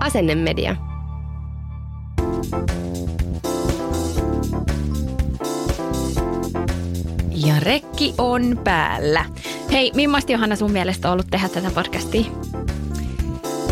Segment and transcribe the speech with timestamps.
[0.00, 0.76] Asennemedia.
[7.46, 9.24] Ja rekki on päällä.
[9.72, 12.24] Hei, millaista Johanna sun mielestä on ollut tehdä tätä podcastia?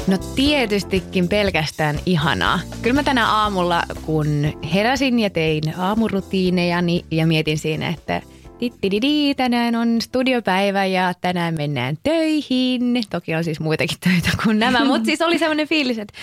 [0.07, 2.61] No tietystikin pelkästään ihanaa.
[2.83, 4.27] Kyllä mä tänä aamulla, kun
[4.75, 8.23] heräsin ja tein aamurutiinejani ja mietin siinä, että
[8.59, 13.03] Tittididi, tänään on studiopäivä ja tänään mennään töihin.
[13.11, 16.15] Toki on siis muitakin töitä kuin nämä, mutta siis oli sellainen fiilis, että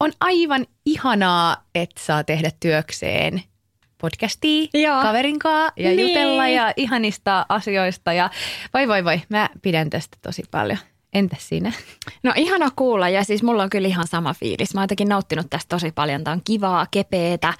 [0.00, 3.42] on aivan ihanaa, että saa tehdä työkseen
[3.98, 5.02] podcastia Joo.
[5.02, 6.08] kaverinkaa ja Niin.
[6.08, 8.12] jutella ja ihanista asioista.
[8.12, 8.30] Ja
[8.74, 10.78] vai voi voi, mä pidän tästä tosi paljon.
[11.14, 11.72] Entäs sinä?
[12.22, 14.74] No ihana kuulla ja siis mulla on kyllä ihan sama fiilis.
[14.74, 16.24] Mä oon jotenkin nauttinut tästä tosi paljon.
[16.24, 17.54] Tää on kivaa, kepeetä,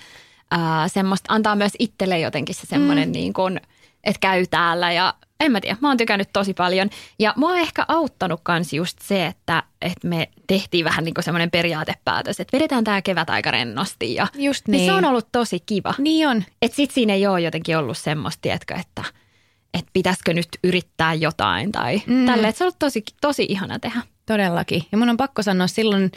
[0.51, 3.13] ää, semmoista, antaa myös itselle jotenkin se semmoinen mm.
[3.13, 3.61] niin kuin,
[4.05, 6.91] että käy täällä ja en mä tiedä, mä oon tykännyt tosi paljon.
[7.19, 11.25] Ja mua on ehkä auttanut kans just se, että, että me tehtiin vähän niin kuin
[11.25, 14.87] semmoinen periaatepäätös, että vedetään tää kevät aika rennosti ja Just niin.
[14.87, 14.93] se niin.
[14.93, 15.95] on ollut tosi kiva.
[15.99, 16.45] Niin on.
[16.63, 19.05] Että sit siinä ei ole jotenkin ollut semmoista, tiedätkö, että,
[19.75, 22.27] että pitäisikö nyt yrittää jotain tai mm.
[22.27, 22.49] tälle.
[22.49, 24.03] Että se on ollut tosi, tosi ihana tehdä.
[24.27, 24.83] Todellakin.
[24.93, 26.13] Ja mun on pakko sanoa, silloin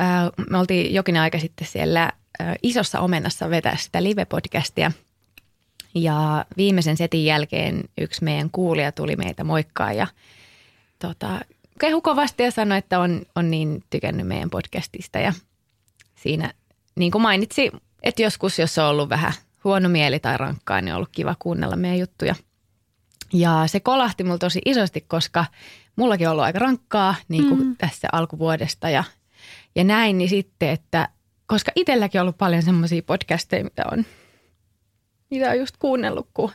[0.00, 4.92] äh, me oltiin jokin aika sitten siellä äh, isossa omenassa vetää sitä live-podcastia.
[5.94, 10.06] Ja viimeisen setin jälkeen yksi meidän kuulija tuli meitä moikkaa ja
[10.98, 11.40] tota,
[11.80, 15.18] kehu kovasti ja sanoi, että on, on niin tykännyt meidän podcastista.
[15.18, 15.32] Ja
[16.14, 16.52] siinä
[16.94, 17.70] niin kuin mainitsi,
[18.02, 19.32] että joskus, jos on ollut vähän
[19.64, 22.34] huono mieli tai rankkaa, niin on ollut kiva kuunnella meidän juttuja.
[23.32, 25.44] Ja se kolahti mulla tosi isosti, koska
[25.96, 27.76] mullakin on ollut aika rankkaa niin kuin mm.
[27.76, 29.04] tässä alkuvuodesta ja,
[29.74, 31.08] ja näin, niin sitten, että
[31.46, 34.04] koska itselläkin on ollut paljon semmoisia podcasteja, mitä on,
[35.32, 36.50] mitä on just kuunnellut, kun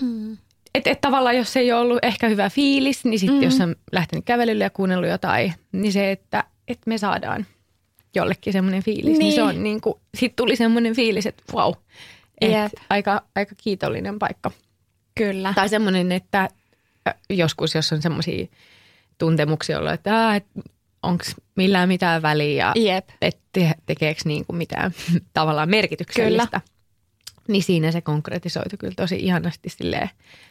[0.00, 0.36] Mm.
[0.74, 3.42] että et tavallaan jos ei ole ollut ehkä hyvä fiilis, niin sitten mm.
[3.42, 7.46] jos on lähtenyt kävelylle ja kuunnellut jotain, niin se, että, että me saadaan
[8.14, 11.72] jollekin semmoinen fiilis, niin, niin se on niin kuin, sitten tuli semmoinen fiilis, että wow,
[12.40, 12.72] et Jep.
[12.90, 14.50] aika, aika kiitollinen paikka.
[15.14, 15.52] Kyllä.
[15.54, 16.48] Tai semmoinen, että
[17.08, 18.46] äh, joskus, jos on semmoisia
[19.18, 20.60] tuntemuksia ollut, että, että
[21.02, 21.24] onko
[21.56, 23.08] millään mitään väliä Jep.
[23.22, 24.92] että te, tekeekö niin kuin mitään
[25.34, 26.60] tavallaan merkityksellistä.
[27.48, 30.10] Niin siinä se konkretisoitu kyllä tosi ihanasti silleen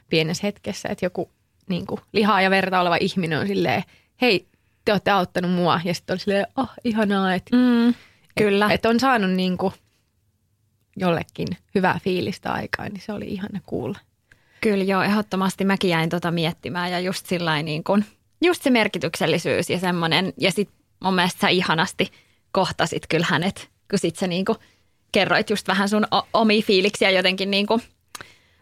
[0.09, 1.31] pienessä hetkessä, että joku
[1.69, 3.83] niin kuin lihaa ja verta oleva ihminen on silleen,
[4.21, 4.47] hei,
[4.85, 5.81] te olette auttanut mua.
[5.83, 7.93] Ja sitten on silleen, oh, ihanaa, että Mm.
[8.37, 8.65] Kyllä.
[8.65, 9.73] et, et on saanut niin kuin
[10.97, 13.99] jollekin hyvää fiilistä aikaa, niin se oli ihana kuulla.
[14.61, 18.05] Kyllä joo, ehdottomasti mäkin jäin tota miettimään ja just sillä niin kuin,
[18.43, 20.33] just se merkityksellisyys ja semmoinen.
[20.39, 20.69] Ja sit
[21.03, 22.11] mun mielestä sä ihanasti
[22.51, 24.57] kohtasit kyllä hänet, kun sit sä niin kuin
[25.11, 27.81] kerroit just vähän sun omia fiiliksiä jotenkin niin kuin,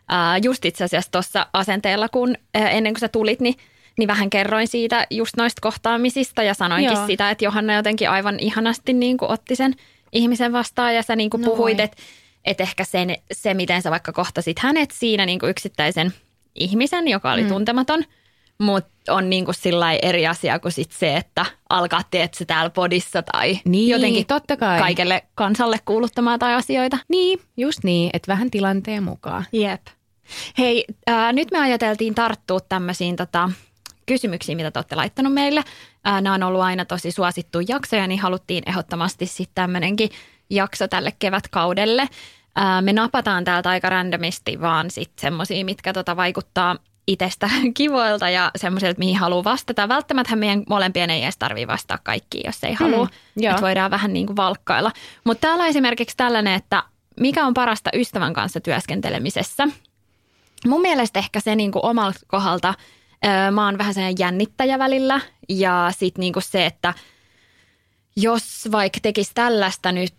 [0.09, 3.55] ää, just itse asiassa tuossa asenteella, kun ää, ennen kuin sä tulit, niin
[3.97, 7.07] niin vähän kerroin siitä just noista kohtaamisista ja sanoinkin Joo.
[7.07, 9.73] sitä, että Johanna jotenkin aivan ihanasti niin kuin otti sen
[10.11, 11.97] ihmisen vastaan ja sä niin kuin No puhuit, että
[12.45, 16.13] et ehkä sen, se, miten sä vaikka kohtasit hänet siinä niin kuin yksittäisen
[16.55, 17.47] ihmisen, joka oli mm.
[17.49, 18.03] tuntematon,
[18.57, 19.55] mutta on niin kuin
[20.01, 24.57] eri asia kuin sit se, että alkaa teet se täällä podissa tai Niin, jotenkin totta
[24.57, 24.79] kai.
[24.79, 26.97] kaikelle kansalle kuuluttamaan tai asioita.
[27.07, 29.45] Niin, just niin, että vähän tilanteen mukaan.
[29.51, 29.81] Jep.
[30.57, 33.49] Hei, ää, nyt me ajateltiin tarttua tämmöisiin tota,
[34.05, 35.63] kysymyksiin, mitä te olette laittanut meille.
[36.03, 40.09] Ää, nämä on ollut aina tosi suosittu jaksoja, niin haluttiin ehdottomasti sitten tämmöinenkin
[40.49, 42.09] jakso tälle kevätkaudelle.
[42.55, 46.75] Ää, me napataan täältä aika randomisti vaan sitten semmoisia, mitkä tota vaikuttaa
[47.07, 49.89] itsestä kivoilta ja semmoiselta, mihin haluaa vastata.
[49.89, 53.07] Välttämättä meidän molempien ei edes tarvitse vastata kaikkiin, jos ei halua.
[53.37, 53.51] joo.
[53.51, 54.91] että voidaan vähän niin kuin valkkailla.
[55.23, 56.83] Mutta täällä on esimerkiksi tällainen, että
[57.19, 59.67] mikä on parasta ystävän kanssa työskentelemisessä?
[60.67, 62.73] Mun mielestä ehkä se niin kuin omalta kohdalta,
[63.25, 66.93] ö, mä oon vähän sellainen jännittäjä välillä ja sitten niin kuin se, että
[68.15, 70.13] jos vaikka tekisi tällaista nyt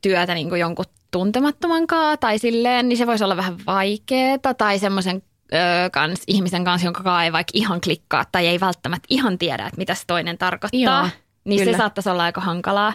[0.00, 4.78] työtä niin kuin jonkun tuntemattoman kaa tai silleen, niin se voisi olla vähän vaikeaa tai
[4.78, 5.22] semmoisen
[5.52, 9.78] ö, kans, ihmisen kanssa, jonka ei vaikka ihan klikkaa tai ei välttämättä ihan tiedä, että
[9.78, 10.80] mitä se toinen tarkoittaa.
[10.80, 11.08] Joo,
[11.44, 11.72] niin kyllä.
[11.72, 12.92] se saattaisi olla aika hankalaa.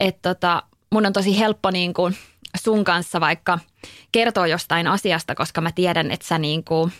[0.00, 0.62] Että tota,
[0.92, 2.16] mun on tosi helppo niin kuin
[2.62, 3.58] sun kanssa vaikka
[4.12, 6.92] kertoo jostain asiasta, koska mä tiedän, että sä niin kuin,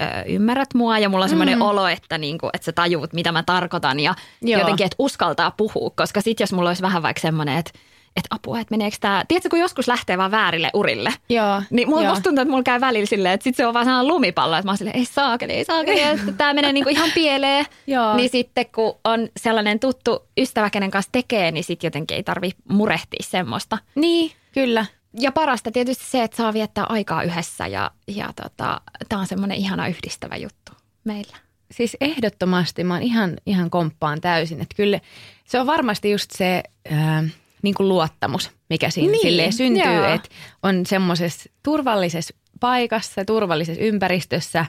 [0.00, 1.62] ö, ymmärrät mua ja mulla on semmoinen mm.
[1.62, 4.60] olo, että, niin kuin, että sä tajuut, mitä mä tarkoitan ja Joo.
[4.60, 7.70] jotenkin, että uskaltaa puhua, koska sit jos mulla olisi vähän vaikka semmoinen, että
[8.18, 12.08] että apua, että meneekö tämä, tiedätkö kun joskus lähtee vaan väärille urille, Joo, niin mulla
[12.08, 14.66] musta tuntuu, että mulla käy välillä silleen, että sit se on vaan sellainen lumipallo, että
[14.66, 17.66] mä oon silleen, ei saakeli, ei saakeli, että tämä menee niinku ihan pieleen.
[17.86, 18.16] Joo.
[18.16, 22.50] Niin sitten kun on sellainen tuttu ystävä, kenen kanssa tekee, niin sitten jotenkin ei tarvi
[22.68, 23.78] murehtia semmoista.
[23.94, 24.86] Niin, kyllä.
[25.20, 29.58] Ja parasta tietysti se, että saa viettää aikaa yhdessä ja, ja tota, tämä on semmoinen
[29.58, 30.72] ihana yhdistävä juttu
[31.04, 31.36] meillä.
[31.70, 34.60] Siis ehdottomasti mä oon ihan, ihan komppaan täysin.
[34.60, 35.00] Että kyllä
[35.44, 37.24] se on varmasti just se ää,
[37.62, 40.14] niin kuin luottamus, mikä siinä Niin, niin, syntyy, joo.
[40.14, 40.28] että
[40.62, 44.66] on semmoisessa turvallisessa paikassa, turvallisessa ympäristössä.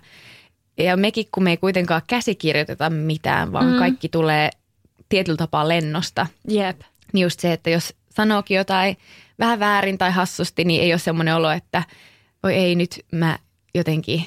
[0.78, 3.72] Ja mekin, kun me ei kuitenkaan käsikirjoiteta mitään, vaan Mm.
[3.72, 3.80] mm.
[3.80, 4.50] kaikki tulee
[5.10, 6.28] tietyllä tapaa lennosta.
[6.48, 6.82] Jep.
[7.14, 8.98] Niin just se, että jos sanookin jotain
[9.40, 11.84] vähän väärin tai hassusti, niin ei ole semmoinen olo, että
[12.44, 13.40] oi ei nyt mä
[13.76, 14.26] jotenkin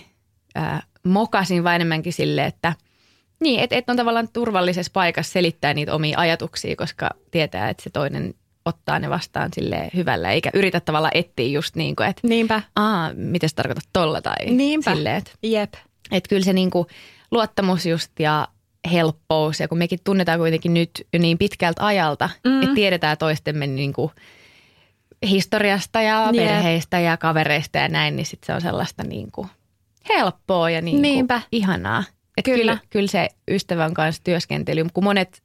[0.55, 2.73] ää, mokasin, vaan enemmänkin sille, että
[3.41, 7.91] niin, että et on tavallaan turvallisessa paikassa selittää niitä omia ajatuksia, koska tietää, että se
[7.91, 12.63] toinen ottaa ne vastaan sille hyvällä, eikä yritä tavallaan etsiä just niin kuin, että Niinpä.
[12.77, 14.95] aa, mitä sä tarkoitat tolla tai Niinpä.
[14.95, 15.75] silleen, että Jep.
[16.13, 16.87] että kyllä se niinku
[17.31, 18.49] luottamus just ja
[18.93, 22.63] helppous, ja kun mekin tunnetaan kuitenkin nyt jo niin pitkältä ajalta, Mm.
[22.63, 24.13] että tiedetään toistemme niinku
[25.29, 26.47] historiasta ja Jep.
[26.47, 29.47] perheistä ja kavereista ja näin, niin sitten se on sellaista niinku
[30.09, 31.41] helppoa ja niinku Niinpä.
[31.53, 32.05] ihanaa.
[32.37, 32.59] Et Kyllä.
[32.59, 32.79] kyllä.
[32.91, 35.43] kyllä se ystävän kanssa työskentely, kun monet,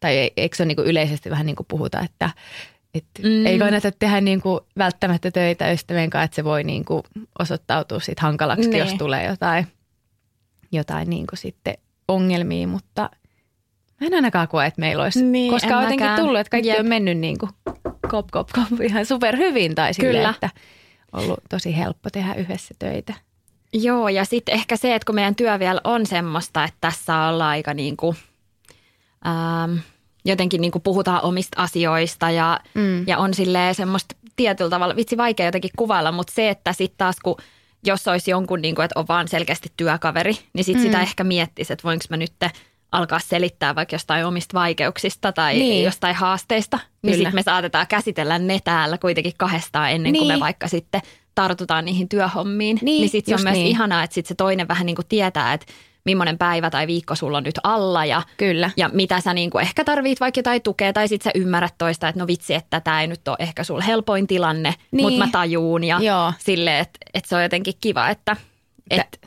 [0.00, 2.30] tai e- eikö se ole niinku yleisesti vähän niin kuin puhuta, että
[2.94, 3.46] et Mm.
[3.46, 7.02] ei kannata tehdä niinku välttämättä töitä ystävien kanssa, että se voi niinku
[7.38, 8.78] osoittautua sit hankalaksi, Niin.
[8.78, 9.66] jos tulee jotain,
[10.72, 11.74] jotain niinku sitten
[12.08, 13.10] ongelmia, mutta
[14.00, 16.20] mä en ainakaan koe, että meillä olisi, Niin, koska on jotenkin mäkään.
[16.20, 16.80] tullut, että kaikki Jep.
[16.80, 17.48] on mennyt niinku
[18.08, 20.50] kop, kop, kop ihan superhyvin tai silleen, että
[21.12, 23.14] on ollut tosi helppo tehdä yhdessä töitä.
[23.72, 27.50] Joo, ja sitten ehkä se, että kun meidän työ vielä on semmoista, että tässä ollaan
[27.50, 28.16] aika niin kuin,
[29.26, 29.76] ähm,
[30.24, 33.04] jotenkin niin kuin puhutaan omista asioista ja, Mm.
[33.06, 37.16] ja on silleen semmoista tietyllä tavalla, vitsi vaikea jotenkin kuvailla, mutta se, että sitten taas
[37.24, 37.36] kun
[37.86, 40.86] jos olisi jonkun, niin kuin, että on vaan selkeästi työkaveri, niin sitten Mm.
[40.86, 42.32] sitä ehkä miettisi, että voinko mä nyt
[42.92, 45.84] alkaa selittää vaikka jostain omista vaikeuksista tai Niin.
[45.84, 50.40] jostain haasteista, niin sitten me saatetaan käsitellä ne täällä kuitenkin kahdestaan ennen kuin me Niin.
[50.40, 51.00] vaikka sitten
[51.34, 52.78] tartutaan niihin työhommiin.
[52.82, 53.66] Niin, niin sitten se on myös niin.
[53.66, 55.66] ihanaa, että sitten se toinen vähän niin kuin tietää, että
[56.08, 58.70] millainen päivä tai viikko sulla on nyt alla ja, Kyllä.
[58.76, 62.08] ja mitä sä niin kuin ehkä tarvit vaikka jotain tukea tai sitten sä ymmärrät toista,
[62.08, 65.02] että no vitsi, että tämä ei nyt ole ehkä sulla helpoin tilanne, Niin.
[65.04, 66.32] mutta mä tajuun ja Joo.
[66.38, 68.36] sille, että, että se on jotenkin kiva, että,
[68.90, 69.18] että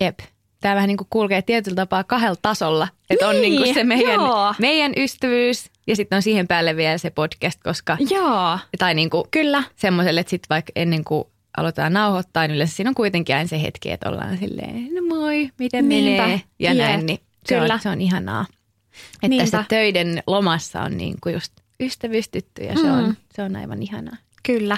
[0.00, 0.18] Jep.
[0.60, 2.88] Tämä vähän niin kuin kulkee tietyllä tapaa kahdella tasolla.
[3.10, 4.54] Että on Niin, niin kuin se meidän, joo.
[4.58, 9.24] meidän ystävyys ja sitten on siihen päälle vielä se podcast, koska joo, tai niin kuin
[9.30, 11.24] kyllä, semmoiselle, että sitten vaikka ennen kuin
[11.58, 15.50] aloitetaan nauhoittaa, niin yleensä siinä on kuitenkin aina se hetki, että ollaan silleen, no moi,
[15.58, 17.74] miten Niinpä, menee ja jep, näin, niin se kyllä.
[17.74, 18.46] on, se on ihanaa.
[19.14, 19.44] Että Niinpä.
[19.44, 22.92] tässä töiden lomassa on niin kuin just ystävystytty ja se, Mm.
[22.92, 24.16] on, se on aivan ihanaa.
[24.42, 24.76] kyllä.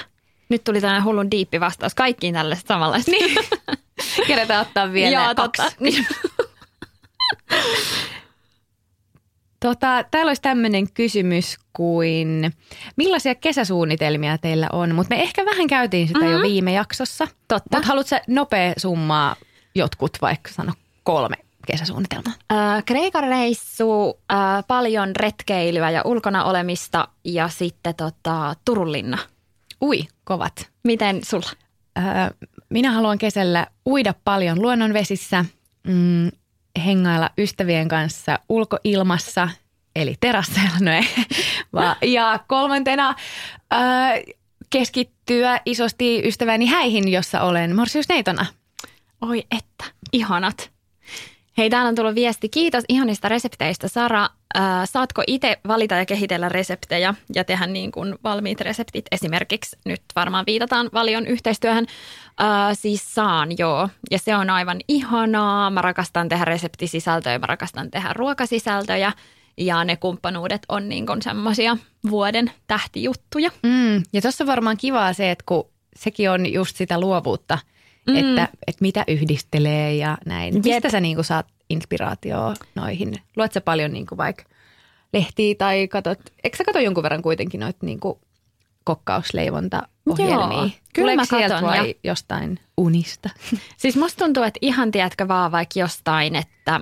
[0.49, 3.11] Nyt tuli tällainen hullun diippi vastaus kaikkiin tällaista samanlaista.
[3.11, 3.37] Niin.
[4.27, 5.63] Kerätään ottaa vielä Joo, kaksi.
[9.61, 9.87] totta.
[9.87, 12.53] Tota, täällä olisi tämmöinen kysymys kuin,
[12.97, 14.95] millaisia kesäsuunnitelmia teillä on?
[14.95, 16.33] Mutta me ehkä vähän käytiin sitä mm-hmm.
[16.33, 17.29] jo viime jaksossa.
[17.49, 17.77] Totta.
[17.77, 19.37] Mutta haluatko nopea summaa
[19.75, 21.37] jotkut, vaikka sano kolme
[21.67, 22.33] kesäsuunnitelmaa?
[22.53, 24.39] Äh, Kreikan reissu, äh,
[24.69, 29.19] paljon retkeilyä ja ulkona olemista ja sitten tota, Turun linna.
[29.83, 30.71] Ui, kovat.
[30.85, 31.51] Miten sulla?
[31.99, 32.05] Öö,
[32.69, 35.45] minä haluan kesällä uida paljon luonnonvesissä,
[35.87, 36.31] mm,
[36.85, 39.49] hengailla ystävien kanssa ulkoilmassa,
[39.97, 40.79] eli terasseilla,
[41.73, 43.15] no ja kolmantena
[43.73, 43.79] öö,
[44.71, 48.47] keskittyä isosti ystäväni häihin, jossa olen morsiusneitona.
[49.21, 50.71] Oi että, ihanat.
[51.59, 52.49] Hei, täällä on tullut viesti.
[52.49, 54.29] Kiitos ihanista resepteistä, Sara.
[54.85, 59.05] Saatko itse valita ja kehitellä reseptejä ja tehdä niin kuin valmiit reseptit?
[59.13, 61.87] Esimerkiksi nyt varmaan viitataan valion yhteistyöhön.
[62.41, 63.89] Äh, siis saan, joo.
[64.11, 65.71] Ja se on aivan ihanaa.
[65.71, 69.13] Mä rakastan tehdä reseptisisältöjä, mä rakastan tehdä ruokasisältöjä.
[69.59, 71.77] Ja ne kumppanuudet on niin kuin semmoisia
[72.11, 73.51] vuoden tähtijuttuja.
[73.63, 77.59] Mm, ja tuossa varmaan kivaa se, että kun sekin on just sitä luovuutta,
[78.07, 78.17] Mm.
[78.17, 80.55] että, että mitä yhdistelee ja näin.
[80.55, 80.65] Jep.
[80.65, 83.15] Mistä sä niinku saat inspiraatioa noihin?
[83.37, 84.45] Luet sä paljon niinku vaikka
[85.13, 88.21] lehtiä tai katot, eikö sä kato jonkun verran kuitenkin noita niinku
[88.85, 90.59] kokkausleivontaohjelmia?
[90.59, 93.31] Joo, kyllä Tuleeko mä sieltä katon vai ja- jostain unista?
[93.77, 96.81] Siis musta tuntuu, että ihan tiedätkö vaan vaikka jostain, että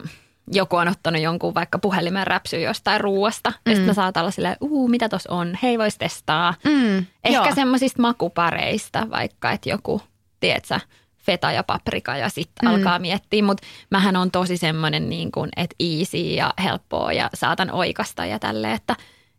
[0.53, 3.51] joku on ottanut jonkun vaikka puhelimen räpsyä jostain ruuasta.
[3.51, 3.71] Mm.
[3.71, 5.59] Ja sitten mä saatan olla silleen, uu, mitä tos on?
[5.63, 6.55] Hei, vois testaa.
[6.65, 10.03] Mm, Ehkä semmoisista makupareista, vaikka että joku,
[10.41, 10.81] tiedätkö,
[11.29, 12.75] feta ja paprika ja sitten mm.
[12.75, 13.43] alkaa miettiä.
[13.43, 18.39] Mutta mähän on tosi semmoinen, niin kuin, että easy ja helppoa ja saatan oikasta ja
[18.39, 18.97] tälleen, että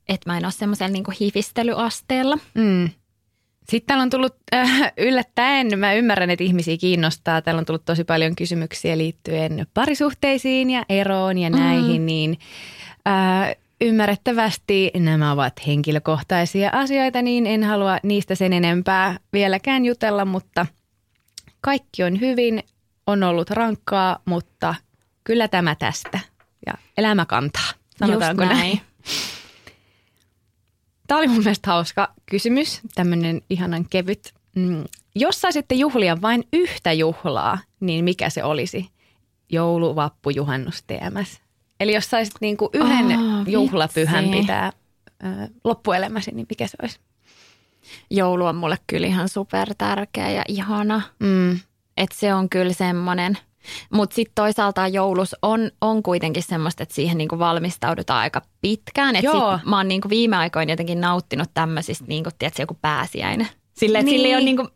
[0.10, 2.38] että mä en ole semmoisella niin hivistelyasteella.
[2.54, 2.90] Mm.
[3.70, 7.42] Sitten täällä on tullut äh, yllättäen, mä ymmärrän, että ihmisiä kiinnostaa.
[7.42, 12.06] Täällä on tullut tosi paljon kysymyksiä liittyen parisuhteisiin ja eroon ja näihin, mm.
[12.06, 12.40] niin
[13.08, 20.66] äh, ymmärrettävästi nämä ovat henkilökohtaisia asioita, niin en halua niistä sen enempää vieläkään jutella, mutta
[21.62, 22.64] kaikki on hyvin,
[23.08, 24.76] on ollut rankkaa, mutta
[25.24, 26.20] kyllä tämä tästä
[26.66, 28.82] ja elämä kantaa, sanotaanko Just näin.
[31.08, 34.34] Tämä oli mun mielestä hauska kysymys, tämmöinen ihanan kevyt.
[34.56, 34.84] Mm.
[35.16, 38.90] Jos saisitte juhlia vain yhtä juhlaa, niin mikä se olisi?
[39.52, 41.42] Joulu, vappu, juhannus, TMS.
[41.80, 44.40] Eli jos saisit niinku yhden Oh, juhlapyhän vitsi.
[44.40, 44.72] pitää
[45.24, 45.28] ö,
[45.64, 47.00] loppuelämäsi, niin mikä se olisi?
[48.12, 51.02] Joulu on mulle kyllä ihan super tärkeä ja ihana.
[51.20, 51.52] Mm.
[51.98, 53.38] Että se on kyllä semmoinen.
[53.94, 59.16] Mutta sitten toisaalta joulus on, on kuitenkin semmoista, että siihen niinku valmistaudutaan aika pitkään.
[59.16, 59.58] Et Joo.
[59.58, 63.48] sit mä oon niinku viime aikoina jotenkin nauttinut tämmöisistä, niinku, tiedätkö, joku pääsiäinen.
[63.74, 64.10] Sille, Niin.
[64.16, 64.68] sille ei ole niinku,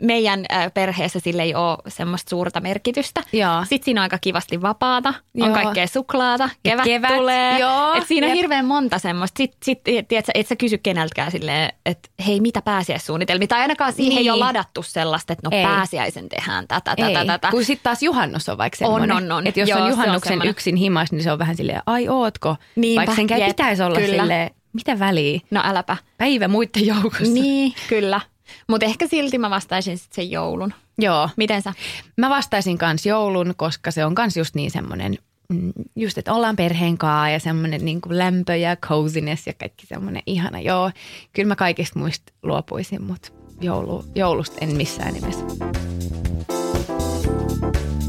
[0.00, 3.22] meidän äh, perheessä sille ei ole semmoista suurta merkitystä.
[3.32, 3.64] Joo.
[3.64, 5.54] Sitten siinä on aika kivasti vapaata, on Joo.
[5.54, 7.58] kaikkea suklaata, kevät, kevät, tulee.
[7.58, 8.36] joo, Et siinä on jep.
[8.36, 9.36] hirveän monta semmoista.
[9.38, 13.48] Sitten sit, tiedätkö, et sä kysy keneltäkään silleen, että hei, mitä pääsiäissuunnitelmia?
[13.48, 14.32] Tai ainakaan siihen ei Niin.
[14.32, 15.64] ole ladattu sellaista, että no Ei.
[15.64, 17.50] pääsiäisen tehdään tätä, Ei, tätä, tätä.
[17.50, 19.16] kun sitten taas juhannus on vaikka On, semmoinen.
[19.16, 19.46] on, on.
[19.46, 20.50] Että jos Joo, on on juhannuksen semmoinen.
[20.50, 22.56] yksin himas, niin se on vähän silleen, ai ootko?
[22.76, 24.22] Niinpä, vaikka senkään pitäisi olla kyllä.
[24.22, 25.40] silleen, mitä väliä?
[25.50, 25.96] No äläpä.
[26.18, 27.24] Päivä muiden joukossa.
[27.34, 28.20] Niin, kyllä.
[28.68, 30.74] Mutta ehkä silti mä vastaisin sit sen joulun.
[30.98, 31.28] Joo.
[31.36, 31.72] Miten sä?
[32.16, 36.56] Mä vastaisin kans joulun, koska se on kans just niin semmoinen, mm, just että ollaan
[36.56, 40.60] perheen kaa ja semmoinen niin kuin lämpö ja coziness ja kaikki semmoinen ihana.
[40.60, 40.90] Joo,
[41.32, 45.44] kyllä mä kaikista muista luopuisin, mutta joulu, joulusta en missään nimessä.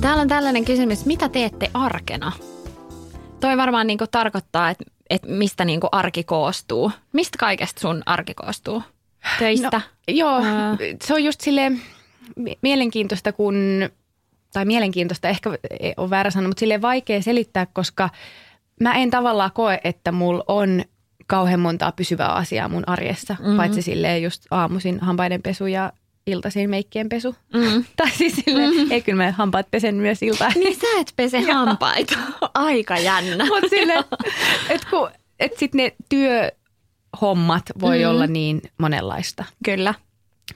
[0.01, 2.31] Täällä on tällainen kysymys, mitä teette arkena?
[3.39, 6.91] Toi varmaan niinku tarkoittaa, että et mistä niinku arki koostuu.
[7.13, 8.83] Mistä kaikesta sun arki koostuu?
[9.39, 9.69] Töistä?
[9.71, 10.77] No, joo, Ää.
[11.03, 11.81] se on just silleen
[12.35, 13.55] mi- mielenkiintoista, kun,
[14.53, 15.49] tai mielenkiintoista ehkä
[15.97, 18.09] on väärä sana, mutta silleen vaikea selittää, koska
[18.79, 20.83] mä en tavallaan koe, että mulla on
[21.27, 23.57] kauhean montaa pysyvää asiaa mun arjessa, mm-hmm.
[23.57, 25.93] paitsi silleen just aamuisin hampaiden pesu ja
[26.27, 27.35] iltaisin meikkien pesu.
[27.53, 27.85] Mm.
[27.97, 28.91] tai siis silleen, mm-hmm.
[28.91, 30.51] ei kyllä mä hampaat pesen myös iltaan.
[30.55, 32.17] Niin sä et pese hampaita.
[32.53, 33.45] Aika jännä.
[33.45, 34.03] Mutta silleen,
[34.69, 34.87] että
[35.39, 35.95] et sit ne
[37.19, 38.09] työhommat voi mm-hmm.
[38.11, 39.45] olla niin monenlaista.
[39.65, 39.93] Kyllä.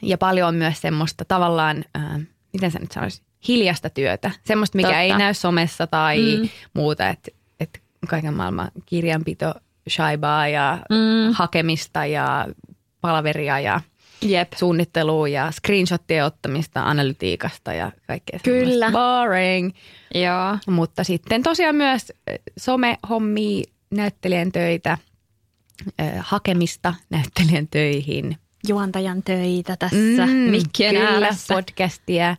[0.02, 2.20] Ja paljon on myös semmoista tavallaan, äh,
[2.54, 4.32] miten sä nyt sanoisit, hiljasta työtä.
[4.44, 5.02] Semmoista, mikä Totta.
[5.02, 6.42] ei näy somessa tai Mm.
[6.42, 6.50] mm.
[6.74, 7.10] muuta.
[7.10, 9.54] Että et kaiken maailman kirjanpito,
[9.90, 10.96] shaibaa ja Mm.
[11.28, 11.34] mm.
[11.34, 12.48] hakemista ja
[13.02, 13.82] palaveria ja
[14.22, 14.54] Jep.
[14.56, 18.92] suunnittelua ja screenshottien ottamista, analytiikasta ja kaikkea Kyllä.
[18.92, 19.72] Boring.
[20.16, 20.58] Joo.
[20.68, 22.14] Mutta sitten tosiaan myös
[22.60, 24.98] somehommia, näyttelijän töitä,
[26.20, 28.38] hakemista näyttelijän töihin.
[28.68, 31.54] Juontajan töitä tässä mm, mikkien kyllä, ääressä.
[31.54, 32.36] podcastia,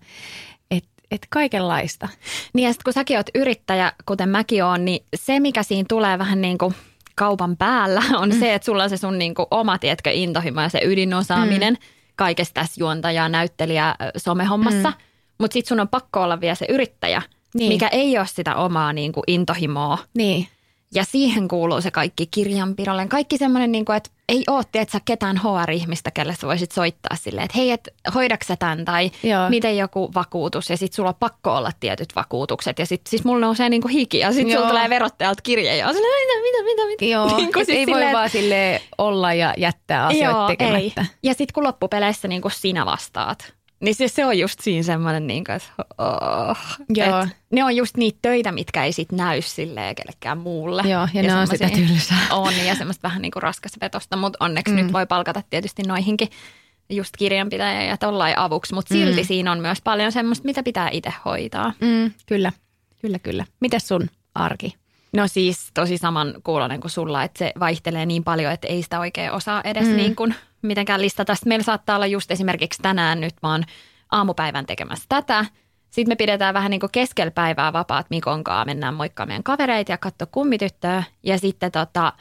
[0.70, 2.08] että et kaikenlaista.
[2.52, 6.18] Niin ja sit kun säkin oot yrittäjä, kuten mäkin oon, niin se mikä siinä tulee
[6.18, 6.74] vähän niin kuin
[7.14, 8.38] kaupan päällä on mm.
[8.38, 11.86] se, että sulla on se sun niin kuin oma, tiedätkö, intohimo ja se ydinosaaminen mm.
[12.16, 14.90] kaikessa tässä juontaja, näyttelijä, somehommassa.
[14.90, 14.96] Mm.
[15.38, 17.22] Mutta sitten sun on pakko olla vielä se yrittäjä.
[17.54, 17.72] Niin.
[17.72, 19.98] mikä ei ole sitä omaa niin kuin intohimoa.
[20.14, 20.48] Niin.
[20.94, 23.06] Ja siihen kuuluu se kaikki kirjanpidolle.
[23.06, 27.44] Kaikki semmoinen, niin kuin, että ei ole, tiedätkö, ketään HR-ihmistä, kelle sä voisit soittaa silleen,
[27.44, 29.48] että hei, et, hoidaks sä tämän tai Joo.
[29.48, 30.70] miten joku vakuutus.
[30.70, 32.78] Ja sitten sulla on pakko olla tietyt vakuutukset.
[32.78, 35.88] Ja sitten siis mulla nousee niin kuin hiki ja sitten sulla tulee verottajalta kirje ja
[35.88, 37.04] on silleen, mitä, mitä, mitä, mitä.
[37.14, 41.00] Joo, Niin kuin siis ei voi silleen, vaan sille olla ja jättää asioita Joo, tekemättä.
[41.00, 41.06] ei.
[41.22, 45.26] Ja sitten kun loppupeleissä niin kuin sinä vastaat, niin se, se on just siinä semmoinen,
[45.26, 45.68] niin kuin, että
[45.98, 47.22] oh, Joo.
[47.22, 50.82] et ne on just niitä töitä, mitkä ei sit näy silleen kellekään muulle.
[50.86, 52.18] Joo, ja ne on sitä tylsää.
[52.30, 54.78] On, ja semmoista vähän niin kuin raskasvetosta, mutta onneksi mm.
[54.78, 54.84] Mm.
[54.84, 56.28] nyt voi palkata tietysti noihinkin
[56.90, 59.26] just kirjanpitäjä ja tollain avuksi, mutta silti Mm.
[59.26, 61.72] siinä on myös paljon semmoista, mitä pitää itse hoitaa.
[61.80, 62.52] Mm, kyllä,
[63.02, 63.44] kyllä, kyllä.
[63.60, 64.74] Mites sun arki?
[65.12, 69.00] No siis tosi saman kuulonen kuin sulla, että se vaihtelee niin paljon, että ei sitä
[69.00, 69.96] oikein osaa edes mm.
[69.96, 70.34] niin kuin
[70.66, 71.34] mitenkään listata.
[71.34, 73.64] Sitten meillä saattaa olla just esimerkiksi tänään nyt mä oon
[74.12, 75.44] aamupäivän tekemässä tätä.
[75.90, 79.92] Sitten me pidetään vähän niin kuin keskellä päivää vapaat Mikon kanssa, mennään moikkaamaan meidän kavereita
[79.92, 81.02] ja katso kummityttöä.
[81.22, 82.12] Ja sitten tota,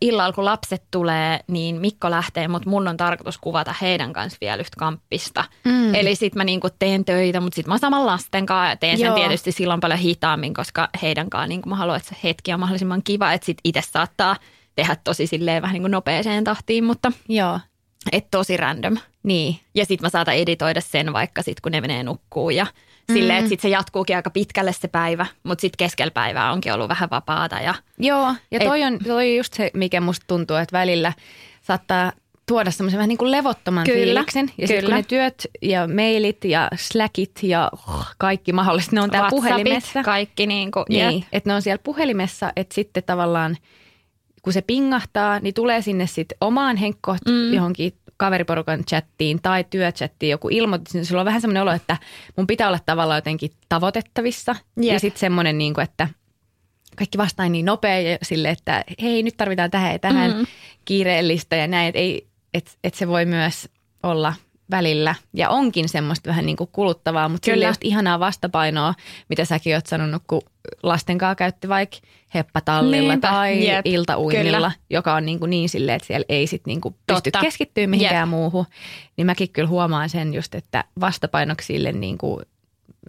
[0.00, 4.56] illalla kun lapset tulee, niin Mikko lähtee, mutta mun on tarkoitus kuvata heidän kanssa vielä
[4.56, 5.44] yhtä kamppista.
[5.64, 5.94] Mm.
[5.94, 9.06] Eli sitten mä niinku teen töitä, mutta sitten mä saman lasten kanssa ja teen sen
[9.06, 9.14] Joo.
[9.14, 13.02] tietysti silloin paljon hitaammin, koska heidän kanssa niinku mä haluan, että se hetki on mahdollisimman
[13.02, 14.36] kiva, että sitten itse saattaa
[14.76, 17.60] tehdä tosi silleen vähän niin kuin nopeeseen tahtiin, mutta Joo,
[18.12, 18.96] et tosi random.
[19.22, 19.56] niin.
[19.74, 22.66] Ja sitten mä saatan editoida sen vaikka sitten, kun ne menee nukkuu ja
[23.12, 26.88] silleen, että sitten se jatkuukin aika pitkälle se päivä, mutta sitten keskellä päivää onkin ollut
[26.88, 30.78] vähän vapaata ja Joo, ja Et- toi on, toi just se, mikä musta tuntuu, että
[30.78, 31.12] välillä
[31.62, 32.12] saattaa
[32.48, 34.50] tuoda semmoisen vähän niin kuin levottoman Kyllä, fiiliksen.
[34.58, 39.10] Ja sitten kun ne työt ja mailit ja slackit ja oh, kaikki mahdolliset, ne on
[39.10, 40.02] täällä WhatsAppit, puhelimessa.
[40.02, 43.56] kaikki niin kuin, Niin, että ne on siellä puhelimessa, että sitten tavallaan
[44.46, 47.54] kun se pingahtaa, niin tulee sinne sitten omaan henkkoon mm.
[47.54, 51.96] johonkin kaveriporukan chattiin tai työchattiin joku ilmoitus, niin sulla on vähän semmoinen olo, että
[52.36, 54.56] mun pitää olla tavallaan jotenkin tavoitettavissa.
[54.76, 54.92] Jep.
[54.92, 56.08] Ja sitten semmoinen, niin kuin, että
[56.96, 60.46] kaikki vastaa niin nopea ja sille, että hei nyt tarvitaan tähän ja tähän mm.
[60.84, 63.68] kiireellistä ja näin, että ei, et, et se voi myös
[64.02, 64.34] olla
[64.70, 67.66] välillä ja onkin semmoista vähän niin kuin kuluttavaa, mutta Kyllä.
[67.66, 68.94] just ihanaa vastapainoa,
[69.28, 70.42] mitä säkin oot sanonut, kun
[70.82, 71.96] lasten kanssa käytti vaikka
[72.34, 74.72] heppatallilla Niinpä, tai jep, iltauinnilla, kyllä.
[74.90, 77.40] joka on niin, kuin niin silleen, että siellä ei sit niin kuin pysty Totta.
[77.40, 78.30] keskittyä mihinkään Jep.
[78.30, 78.66] muuhun.
[79.16, 82.40] Niin mäkin kyllä huomaan sen just, että vastapainoksille niin kuin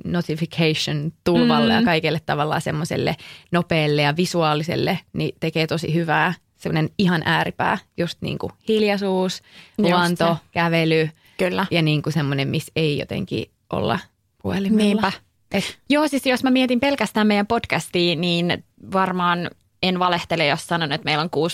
[0.04, 1.80] notification-tulvalle mm.
[1.80, 3.16] ja kaikelle tavallaan semmoiselle
[3.52, 6.34] nopealle ja visuaaliselle, niin tekee tosi hyvää.
[6.58, 9.42] Semmoinen ihan ääripää, just niin kuin hiljaisuus,
[9.78, 11.66] luonto, kävely Kyllä.
[11.72, 14.00] ja niin kuin semmoinen, missä ei jotenkin olla
[14.42, 14.84] puhelimella.
[14.84, 15.12] Niinpä.
[15.52, 18.64] Et, Joo, siis jos mä mietin pelkästään meidän podcastia, niin
[18.94, 19.50] varmaan
[19.84, 21.50] en valehtele, jos sanon, että meillä on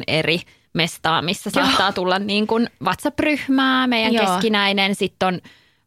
[0.00, 0.40] 6-8 eri
[0.74, 1.66] mestaa, missä Joo.
[1.66, 4.26] saattaa tulla niin kuin WhatsApp-ryhmää, meidän Joo.
[4.26, 5.40] keskinäinen, sitten on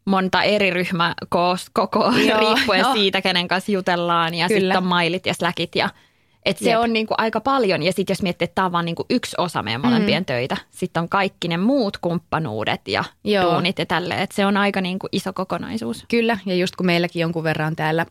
[0.04, 2.92] monta eri ryhmäkokoa Joo, riippuen joo.
[2.92, 5.88] siitä, kenen kanssa jutellaan ja sitten on mailit ja slackit ja
[6.44, 6.80] et se Jep.
[6.80, 9.62] on niinku aika paljon ja sitten jos miettii, että tämä on vaan niinku yksi osa
[9.62, 10.26] meidän molempien mm.
[10.26, 13.52] töitä, sitten on kaikki ne muut kumppanuudet ja Joo.
[13.52, 16.04] duunit ja tälleen, että se on aika niinku iso kokonaisuus.
[16.08, 18.06] Kyllä, ja just kun meilläkin jonkun verran täällä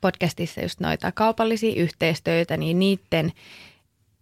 [0.00, 3.32] podcastissa just noita kaupallisia yhteistöitä, niin niiden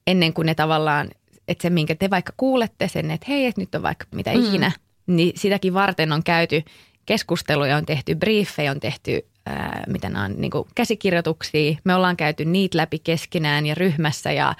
[0.06, 1.10] ennen kuin ne tavallaan,
[1.48, 4.44] että se minkä te vaikka kuulette sen, että hei, että nyt on vaikka mitä mm.
[4.44, 4.72] ikinä,
[5.06, 6.62] niin sitäkin varten on käyty
[7.06, 11.76] keskusteluja, on tehty briefejä, on tehty ää, mitä nämä on, niin käsikirjoituksia.
[11.84, 14.54] Me ollaan käyty niitä läpi keskenään ja ryhmässä ja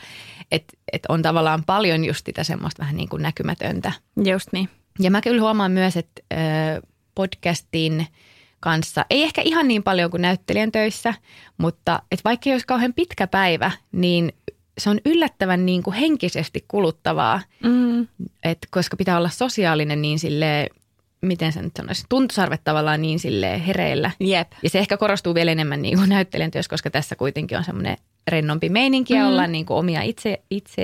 [0.53, 3.93] että et on tavallaan paljon just sitä semmoista vähän niin kuin näkymätöntä
[4.25, 4.69] Just niin.
[5.01, 6.37] ja mä kyllä huomaan myös, että ö,
[7.15, 8.07] podcastin
[8.61, 11.15] kanssa, ei ehkä ihan niin paljon kuin näyttelijän töissä,
[11.59, 14.33] mutta et vaikka ei olisi kauhean pitkä päivä, niin
[14.79, 18.07] se on yllättävän niin kuin henkisesti kuluttavaa, Mm.
[18.43, 20.69] et koska pitää olla sosiaalinen niin sille
[21.23, 24.11] miten sen nyt sanoisi, tuntusarvet tavallaan niin sille hereillä.
[24.21, 24.53] Jep.
[24.63, 27.97] Ja se ehkä korostuu vielä enemmän niin kuin näyttelijän työssä, koska tässä kuitenkin on semmoinen
[28.29, 29.29] rennompi meininki ja Mm.
[29.29, 30.83] ollaan niin kuin omia itse, itse,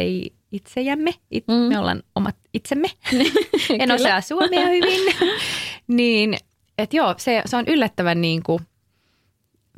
[0.53, 1.15] itsejämme.
[1.31, 1.55] It, Mm.
[1.55, 2.89] Me ollaan omat itsemme.
[3.79, 5.15] en osaa suomea hyvin.
[5.87, 6.37] niin,
[6.79, 8.61] että joo, se, se on yllättävän niin kuin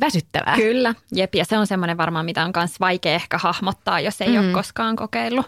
[0.00, 0.56] väsyttävää.
[0.56, 1.34] Kyllä, jep.
[1.34, 4.38] Ja se on semmoinen varmaan, mitä on myös vaikea ehkä hahmottaa, jos ei mm.
[4.38, 5.46] ole koskaan kokeillut.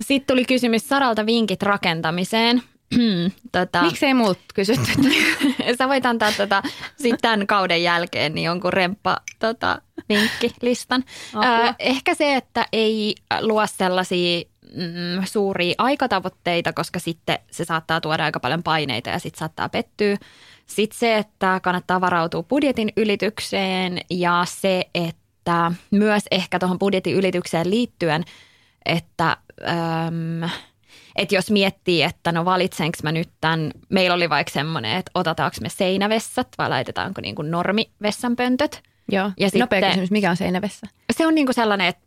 [0.00, 2.62] Sitten tuli kysymys Saralta vinkit rakentamiseen.
[3.52, 4.92] tota, Miksei muut kysytty?
[5.78, 6.62] Sä voit antaa tota,
[6.96, 11.04] sit tämän kauden jälkeen niin jonkun remppa tota, vinkkilistan.
[11.34, 11.44] Apua.
[11.44, 14.42] Ää, ehkä se, että ei luo sellaisia
[14.74, 20.16] mm, suuria aikatavoitteita, koska sitten se saattaa tuoda aika paljon paineita ja sitten saattaa pettyä.
[20.66, 27.70] Sitten se, että kannattaa varautua budjetin ylitykseen ja se, että myös ehkä tuohon budjetin ylitykseen
[27.70, 28.24] liittyen,
[28.84, 29.36] että
[29.68, 30.50] äm,
[31.16, 35.56] että jos miettii, että no valitsenko mä nyt tämän, meillä oli vaikka semmoinen, että otetaanko
[35.62, 38.82] me seinävessat vai laitetaanko niin kuin normivessanpöntöt.
[39.12, 39.24] joo.
[39.26, 40.86] Ja Ja sitten- Nopea kysymys, mikä on seinävessä?
[41.12, 42.02] Se on niin kuin sellainen, että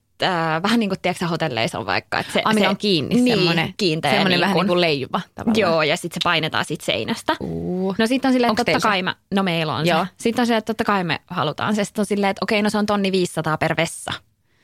[0.56, 2.20] äh, vähän niin kuin tiedätkö, hotelleissa on vaikka.
[2.20, 4.12] Että se, Ah, se, on kiinni, niin, semmoinen, kiinteä.
[4.12, 5.60] semmoinen niin vähän kuin, niin kuin leijuva tavallaan.
[5.60, 7.36] Joo, ja sitten se painetaan siitä seinästä.
[7.40, 7.96] Uh.
[7.98, 8.88] No sitten on silleen, että totta se?
[8.88, 10.06] kai mä, no meillä on Joo.
[10.06, 10.12] se.
[10.18, 11.84] Sitten on silleen, että totta kai me halutaan se.
[11.84, 14.14] Sitten on silleen, että okei, no se on tonni 500 per vessa.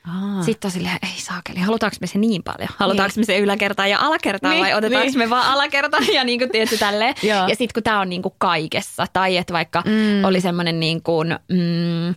[0.08, 0.44] Aa.
[0.44, 2.70] Sitten on silleen, ei saakeli, halutaanko me se niin paljon?
[2.78, 5.18] Halutaanko me se yläkertaan ja alakertaan Niin, vai otetaanko niin.
[5.18, 7.16] me vaan alakertaan ja niin kuin tietysti tälleen.
[7.24, 10.24] Ja sitten kun tämä on niin kuin kaikessa, tai että vaikka Mm.
[10.26, 12.16] oli semmoinen niin kuin, mm,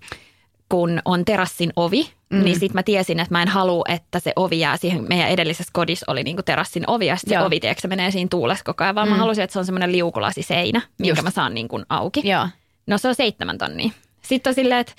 [0.69, 2.45] kun on terassin ovi, mm.
[2.45, 5.05] niin sitten mä tiesin, että mä en halua, että se ovi jää siihen.
[5.09, 8.11] Meidän edellisessä kodissa oli niin kuin terassin ovi ja sitten se ovi, tiedätkö, se menee
[8.11, 9.13] siinä tuulessa koko ajan, vaan mm.
[9.13, 11.23] mä halusin, että se on semmoinen liukulasiseinä, minkä Just.
[11.23, 12.29] mä saan niin kuin auki.
[12.29, 12.49] Joo.
[12.87, 13.91] No se on seitsemän tonnia.
[14.23, 14.93] Sitten on silleen, että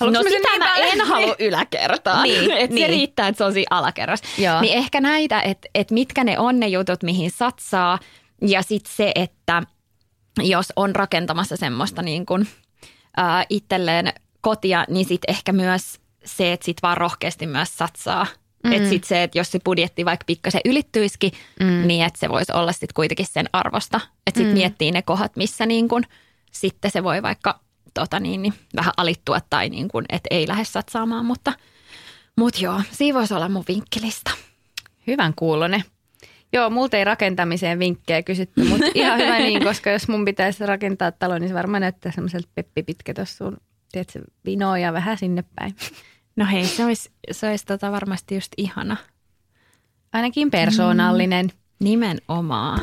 [0.00, 2.22] Haluatko no sitä niin mä en halua yläkertaan.
[2.22, 2.88] Niin, että se niin.
[2.88, 4.26] riittää, että se on siinä alakerrassa.
[4.38, 4.60] Joo.
[4.60, 7.98] Niin ehkä näitä, että, että mitkä ne on ne jutut, mihin satsaa.
[8.40, 9.62] Ja sitten se, että
[10.42, 12.48] jos on rakentamassa semmoista niin kuin,
[13.16, 18.26] ää, itselleen kotia, niin sitten ehkä myös se, että sit vaan rohkeasti myös satsaa
[18.62, 18.72] Mm.
[18.72, 21.86] Että sitten se, että jos se budjetti vaikka pikkasen ylittyisikin, mm.
[21.86, 24.00] niin että se voisi olla sitten kuitenkin sen arvosta.
[24.26, 24.58] Että sitten mm.
[24.58, 26.02] miettii ne kohdat, missä niin kun,
[26.50, 27.60] sitten se voi vaikka
[27.94, 31.24] tota niin, niin, vähän alittua tai niin kun, että ei lähde satsaamaan.
[31.24, 31.52] Mutta,
[32.36, 34.30] mutta joo, siinä voisi olla mun vinkkilista.
[35.06, 35.84] Hyvän kuulone.
[36.52, 41.12] Joo, multa ei rakentamiseen vinkkejä kysytty, mutta ihan hyvä niin, koska jos mun pitäisi rakentaa
[41.12, 43.56] talo, niin se varmaan näyttää semmoiselta Peppi Pitkä tuossa sun,
[43.92, 45.76] tiedätkö, vinoja vähän sinne päin.
[46.36, 48.96] No hei, se olisi, se olisi tota varmasti just ihana.
[50.12, 51.46] Ainakin persoonallinen.
[51.46, 52.80] Mm, nimenomaan.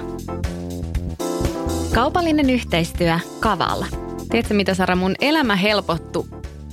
[1.94, 4.09] Kaupallinen yhteistyö Kaval.
[4.30, 6.28] Tiedätkö mitä Sara, mun elämä helpottu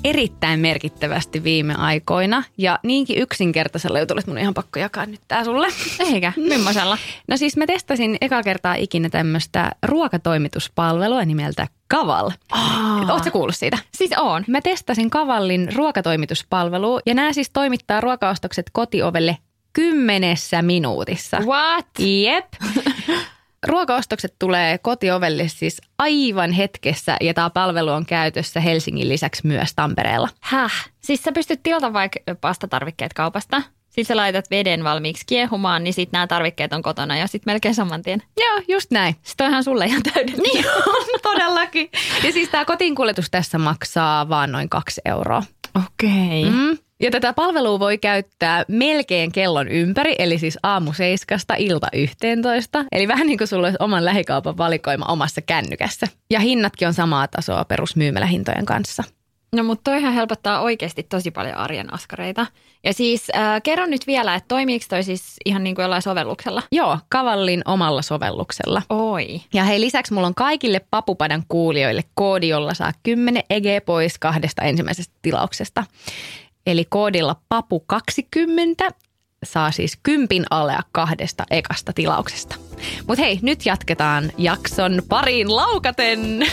[0.04, 2.42] erittäin merkittävästi viime aikoina.
[2.58, 5.68] Ja niinkin yksinkertaisella jutulla, että mun on ihan pakko jakaa nyt tää sulle.
[6.12, 6.98] Eikä, millaisella?
[7.28, 12.30] No siis mä testasin eka kertaa ikinä tämmöistä ruokatoimituspalvelua nimeltä Kaval.
[12.52, 13.10] Oh.
[13.10, 13.78] Oletko kuullut siitä?
[13.94, 14.44] Siis on.
[14.48, 19.38] Mä testasin Kavallin ruokatoimituspalvelua ja nämä siis toimittaa ruokaostokset kotiovelle
[19.72, 21.38] kymmenessä minuutissa.
[21.46, 21.86] What?
[21.98, 22.46] Jep.
[23.66, 30.28] Ruokaostokset tulee kotiovelle siis aivan hetkessä ja tämä palvelu on käytössä Helsingin lisäksi myös Tampereella.
[30.40, 30.90] Häh?
[31.00, 33.62] Siis sä pystyt tilata vaikka pastatarvikkeet kaupasta?
[33.86, 37.74] Sitten sä laitat veden valmiiksi kiehumaan, niin sitten nämä tarvikkeet on kotona ja sitten melkein
[37.74, 38.22] saman tien.
[38.40, 39.16] Joo, just näin.
[39.22, 40.42] Sitten on ihan sulle ihan täydellinen.
[40.42, 41.90] Niin on, todellakin.
[42.24, 45.42] Ja siis tämä kotiinkuljetus tässä maksaa vaan noin kaksi euroa.
[45.86, 46.48] Okei.
[46.48, 46.60] Okay.
[46.60, 46.78] Mm.
[47.00, 52.84] Ja tätä palvelua voi käyttää melkein kellon ympäri, eli siis aamu seiskasta ilta yhteentoista.
[52.92, 56.06] Eli vähän niin kuin sulla olisi oman lähikaupan valikoima omassa kännykässä.
[56.30, 59.04] Ja hinnatkin on samaa tasoa perusmyymälähintojen kanssa.
[59.56, 62.46] No mutta toihan helpottaa oikeasti tosi paljon arjen askareita.
[62.84, 66.62] Ja siis äh, kerron nyt vielä, että toimiiko toi siis ihan niin kuin jollain sovelluksella?
[66.72, 68.82] Joo, Kavallin omalla sovelluksella.
[68.88, 69.40] Oi.
[69.54, 74.62] Ja hei lisäksi mulla on kaikille Papupadan kuulijoille koodi, jolla saa 10 EG pois kahdesta
[74.62, 75.84] ensimmäisestä tilauksesta.
[76.66, 78.90] Eli koodilla PAPU20
[79.44, 82.56] saa siis kympin alea kahdesta ekasta tilauksesta.
[83.06, 86.46] Mutta hei, nyt jatketaan jakson pariin laukaten.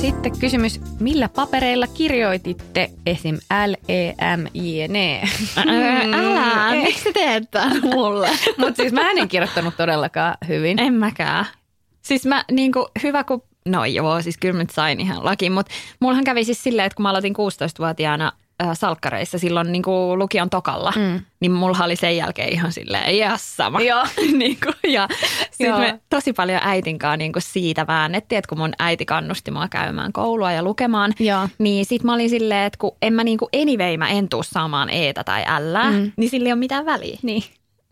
[0.00, 3.38] Sitten kysymys, millä papereilla kirjoititte esim.
[3.66, 5.22] L, E, M, I, N, E?
[5.56, 8.30] Älä, miksi teet tämän mulle?
[8.58, 10.80] Mutta siis mä en kirjoittanut todellakaan hyvin.
[10.80, 11.46] En mäkään.
[12.02, 16.24] Siis mä niinku, hyvä kun No joo, siis kyllä nyt sain ihan lakiin, mutta mullahan
[16.24, 20.92] kävi siis silleen, että kun mä aloitin 16-vuotiaana äh, salkkareissa silloin niin kuin lukion tokalla,
[20.96, 21.20] mm.
[21.40, 23.80] niin mulla oli sen jälkeen ihan silleen, ja sama.
[23.80, 24.06] Joo.
[24.38, 25.08] niin kuin, ja
[25.50, 29.68] sitten me tosi paljon äitinkaan niin kuin siitä väännettiin, että kun mun äiti kannusti mua
[29.68, 31.48] käymään koulua ja lukemaan, Joo.
[31.58, 34.42] niin sitten mä olin silleen, että kun en mä niin kuin anyway mä en tuu
[34.42, 36.12] saamaan eetä tai ällää, mm.
[36.16, 37.18] niin sillä ei ole mitään väliä.
[37.22, 37.42] Niin.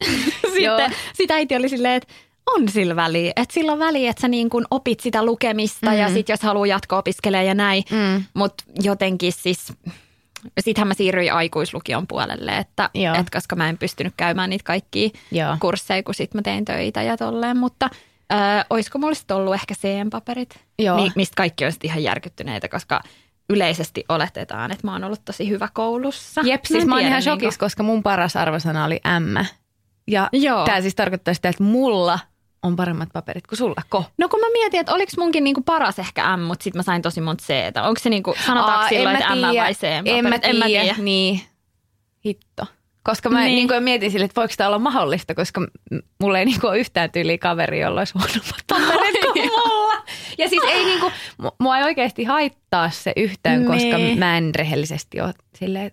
[0.55, 2.15] sitten sit äiti oli silleen, että
[2.57, 3.33] on sillä väliä.
[3.37, 5.97] Että sillä on väliä, että sä niin kuin opit sitä lukemista mm.
[5.97, 7.85] ja sit jos haluaa jatko-opiskelemaan ja näin.
[7.91, 8.25] Mm.
[8.35, 9.73] Mutta jotenkin siis,
[10.61, 15.57] sittenhän mä siirryin aikuislukion puolelle, että et koska mä en pystynyt käymään niitä kaikkia Joo.
[15.61, 17.57] kursseja, kun sit mä tein töitä ja tolleen.
[17.57, 17.91] Mutta
[18.33, 18.37] ö,
[18.71, 20.97] olisiko mulla sitten ollut ehkä CM-paperit, Joo.
[20.97, 23.01] Mi- mistä kaikki on ihan järkyttyneitä, koska
[23.51, 26.41] yleisesti oletetaan, että mä oon ollut tosi hyvä koulussa.
[26.45, 29.45] Jep, siis mä, mä oon ihan shokissa, niin koska mun paras arvosana oli M.
[30.07, 30.31] Ja
[30.67, 32.19] tämä siis tarkoittaa sitä, että mulla
[32.63, 33.83] on paremmat paperit kuin sulla?
[33.89, 34.05] Ko?
[34.19, 37.03] No kun mä mietin, että oliko munkin niinku paras ehkä M, mutta sitten mä sain
[37.03, 37.53] tosi monta C.
[37.83, 39.83] Onko se niinku, sanotaanko Aa, silloin, että M vai C?
[39.83, 40.39] En mä.
[40.43, 40.95] En mä tiedä.
[40.99, 41.41] Niin.
[42.25, 42.67] Hitto.
[43.03, 43.69] Koska mä niin.
[43.69, 45.67] Niin mietin sille, että voiko tämä olla mahdollista, koska
[46.21, 50.03] mulla ei niinku ole yhtään tyyliä kaveri, jolla olisi huonommat paperit kuin mulla.
[50.39, 51.13] Ja siis ei niinku,
[51.59, 53.73] mua ei oikeasti haittaa se yhtään, niin.
[53.73, 55.91] koska mä en rehellisesti ole silleen,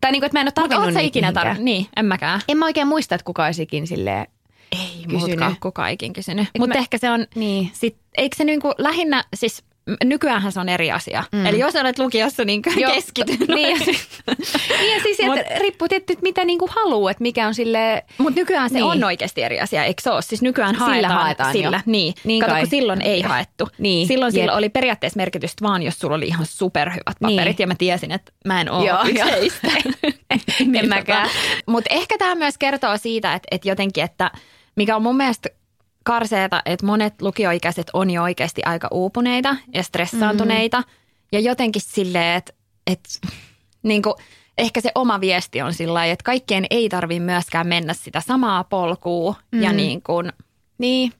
[0.00, 2.40] tai niinku, että mä en ole tarvinnut Mutta ikinä tar- Niin, en mäkään.
[2.48, 4.26] En mä oikein muista, että kuka olisi ikinä silleen
[4.72, 5.54] ei kysynyt.
[5.60, 6.48] kukaan ikin kysynyt.
[6.58, 7.70] Mutta ehkä se on, niin.
[7.72, 9.64] sit, eikö se niinku lähinnä, siis
[10.04, 11.24] nykyäänhän se on eri asia.
[11.32, 11.46] Mm.
[11.46, 12.62] Eli jos olet lukiossa, niin
[12.94, 13.48] keskityt.
[13.48, 14.08] niin, ja siis,
[14.80, 18.04] niin ja siis Mut, riippuu tietysti, mitä niinku haluaa, että mikä on sille.
[18.18, 18.84] Mutta nykyään se niin.
[18.84, 20.22] on oikeasti eri asia, eikö se ole?
[20.22, 21.76] Siis nykyään sillä haetaan, haetaan sillä.
[21.76, 21.82] Jo.
[21.86, 22.14] Niin.
[22.24, 23.68] niin Kato, kun silloin ei haettu.
[23.78, 24.06] Niin.
[24.08, 24.42] Silloin Jep.
[24.42, 27.58] sillä oli periaatteessa merkitystä vaan, jos sulla oli ihan superhyvät paperit.
[27.58, 27.64] Niin.
[27.64, 29.68] Ja mä tiesin, että mä en ole Joo, yksi heistä.
[30.78, 31.28] en mäkään.
[31.66, 34.30] Mutta ehkä tämä myös kertoo siitä, että, että jotenkin, että–
[34.76, 35.48] mikä on mun mielestä
[36.04, 40.80] karseeta, että monet lukioikäiset on jo oikeasti aika uupuneita ja stressaantuneita.
[40.80, 41.28] Mm-hmm.
[41.32, 42.52] Ja jotenkin silleen, että,
[42.86, 43.08] että
[43.82, 44.14] niin kuin,
[44.58, 49.32] ehkä se oma viesti on sillä että kaikkien ei tarvi myöskään mennä sitä samaa polkua
[49.32, 49.62] mm-hmm.
[49.62, 50.32] ja niin kuin,
[50.78, 51.12] niin.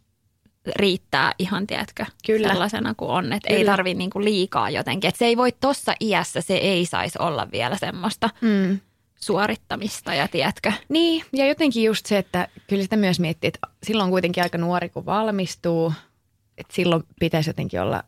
[0.76, 2.48] riittää ihan, tiedätkö, Kyllä.
[2.48, 3.32] sellaisena kuin on.
[3.32, 5.08] Että ei tarvi niin kuin liikaa jotenkin.
[5.08, 8.30] Että se ei voi tuossa iässä, se ei saisi olla vielä semmoista.
[8.40, 8.80] Mm
[9.24, 10.72] suorittamista ja tiedätkö?
[10.88, 14.58] Niin, ja jotenkin just se, että kyllä sitä myös miettii, että silloin on kuitenkin aika
[14.58, 15.92] nuori, kun valmistuu.
[16.58, 18.02] Että silloin pitäisi jotenkin olla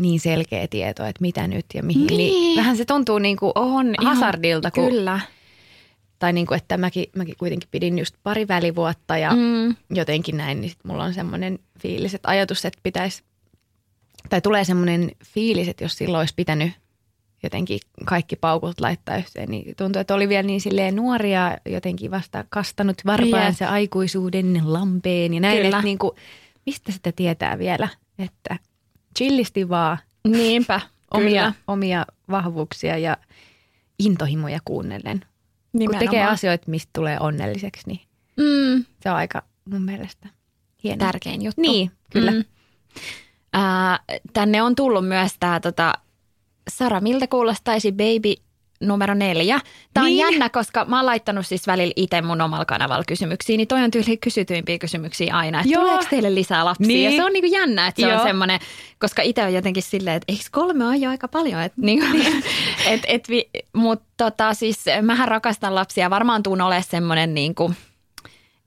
[0.00, 2.06] niin selkeä tieto, että mitä nyt ja mihin.
[2.06, 2.16] Niin.
[2.16, 2.56] Niin.
[2.56, 5.20] vähän se tuntuu niin kuin On hazardilta, kun, Kyllä.
[6.18, 9.76] tai niin kuin, että mäkin, mäkin kuitenkin pidin just pari välivuotta ja Mm.
[9.90, 13.22] jotenkin näin, niin sit mulla on semmoinen fiilis, että ajatus, että pitäisi,
[14.28, 16.72] tai tulee semmoinen fiilis, että jos silloin olisi pitänyt
[17.42, 22.44] jotenkin kaikki paukut laittaa yhteen, niin tuntuu, että oli vielä niin silleen nuoria, jotenkin vasta
[22.50, 25.68] kastanut varpaansa aikuisuuden lampeen ja näin, Kyllä.
[25.68, 26.12] että niin kuin,
[26.66, 28.58] mistä sitä tietää vielä, että
[29.18, 31.52] chillisti vaan Niinpä, omia, kyllä.
[31.68, 33.16] omia vahvuuksia ja
[33.98, 35.20] intohimoja kuunnellen.
[35.20, 36.06] Kun Nimenomaan.
[36.10, 38.00] tekee asioita, mistä tulee onnelliseksi, niin
[38.36, 40.28] Mm, se on aika mun mielestä
[40.84, 41.06] hienoa.
[41.06, 41.60] tärkein juttu.
[41.60, 42.30] Niin, kyllä.
[42.30, 42.44] Mm.
[43.52, 43.98] Ää,
[44.32, 45.92] tänne on tullut myös tämä, tota,
[46.70, 48.34] Sara, miltä kuulostaisi baby
[48.80, 49.60] numero neljä?
[49.94, 50.18] Tämä on Niin.
[50.18, 53.90] jännä, koska mä oon laittanut siis välillä itse mun omalla kanavalla kysymyksiä, niin toi on
[53.90, 55.82] tyyli kysytyimpiä kysymyksiä aina, että Joo.
[55.82, 56.86] tuleeko teille lisää lapsia?
[56.86, 57.04] Niin.
[57.10, 58.20] Ja se on niinku jännä, että se Joo.
[58.20, 58.60] on semmoinen,
[58.98, 61.62] koska itse on jotenkin silleen, että eikö kolme ole jo aika paljon?
[61.62, 62.06] Et, niinku,
[62.86, 67.72] et, et, vi, mutta tota, siis mähän rakastan lapsia, varmaan tuun olemaan semmoinen niinku,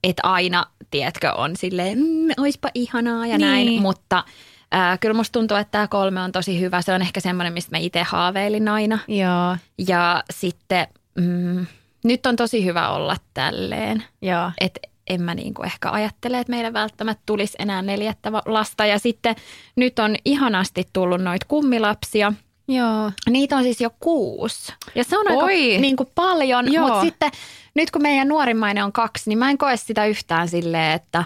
[0.04, 3.48] että aina, tiedätkö, on silleen, mm, oispa ihanaa ja Niin.
[3.48, 4.24] näin, mutta
[4.72, 6.82] ää, kyllä musta tuntuu, että tämä kolme on tosi hyvä.
[6.82, 9.00] Se on ehkä semmoinen, mistä mä itse haaveilin aina.
[9.08, 11.66] Joo, Ja sitten mm,
[12.04, 14.52] nyt on tosi hyvä olla tälleen, joo.
[14.62, 18.86] että en mä niinku ehkä ajattele, että meillä välttämättä tulisi enää neljättä lasta.
[18.86, 19.36] Ja sitten
[19.76, 22.34] nyt on ihanasti tullut noita kummilapsia.
[22.68, 23.12] Joo.
[23.30, 24.74] Niitä on siis jo kuusi.
[24.96, 25.78] Ja se on aika Oi.
[25.78, 26.88] niin kuin paljon, Joo.
[26.88, 27.32] mutta sitten
[27.74, 31.24] nyt kun meidän nuorimmainen on kaksi, niin mä en koe sitä yhtään silleen, että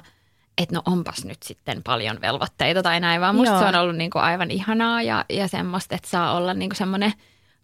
[0.60, 3.60] et no onpas nyt sitten paljon velvoitteita tai näin, vaan musta Joo.
[3.60, 6.78] se on ollut niin kuin aivan ihanaa ja, ja semmoista, että saa olla niin kuin
[6.78, 7.14] semmoinen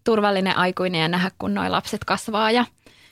[0.04, 2.64] turvallinen aikuinen ja nähdä, kun noi lapset kasvaa ja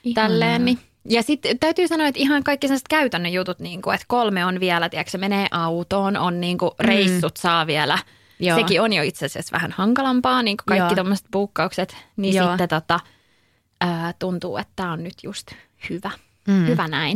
[0.03, 0.29] Ihanaa.
[0.29, 0.65] tälleen.
[0.65, 0.79] Niin.
[1.09, 4.59] Ja sitten täytyy sanoa, että ihan kaikki sellaiset käytännön jutut, niin kuin, että kolme on
[4.59, 7.95] vielä, tiedätkö, se menee autoon, on niin kuin reissut saa vielä.
[7.95, 8.47] Mm.
[8.47, 8.57] Joo.
[8.57, 11.97] Sekin on jo itse asiassa vähän hankalampaa, niin kuin kaikki tuommoiset buukkaukset.
[12.17, 12.47] Niin Joo.
[12.47, 12.99] sitten tota,
[13.81, 15.47] ää, tuntuu, että tämä on nyt just
[15.89, 16.11] hyvä.
[16.47, 16.67] Mm.
[16.67, 17.15] Hyvä näin.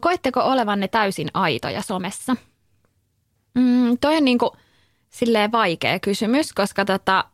[0.00, 2.36] Koetteko olevanne täysin aitoja somessa?
[3.54, 4.56] Mm, toi on niinku
[5.10, 7.24] silleen vaikea kysymys, koska tota,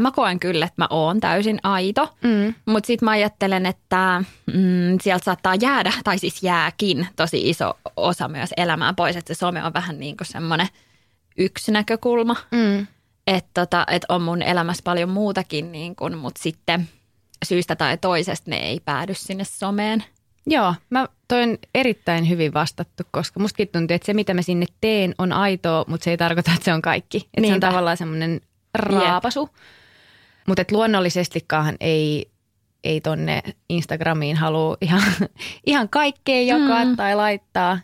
[0.00, 2.14] mä koen kyllä, että mä oon täysin aito.
[2.22, 2.54] Mm.
[2.66, 8.28] Mutta sitten mä ajattelen, että mm, sieltä saattaa jäädä, tai siis jääkin tosi iso osa
[8.28, 10.68] myös elämää pois, että se some on vähän niin kuin semmoinen
[11.38, 12.36] yksi näkökulma.
[12.50, 12.86] Mm.
[13.26, 16.88] Että tota, et on mun elämässä paljon muutakin, niin kun, mutta sitten
[17.44, 20.04] syystä tai toisesta ne ei päädy sinne someen.
[20.46, 24.66] Joo, mä toi on erittäin hyvin vastattu, koska mustakin tuntuu, että se mitä mä sinne
[24.80, 27.28] teen on aitoa, mutta se ei tarkoita, että se on kaikki.
[27.36, 28.40] Että se on tavallaan semmoinen
[28.74, 29.48] raapasu.
[30.46, 32.30] Mutta et luonnollisestikaan ei,
[32.84, 35.02] ei tonne Instagramiin halua ihan,
[35.66, 36.96] ihan kaikkea jakaa mm.
[36.96, 37.78] tai laittaa,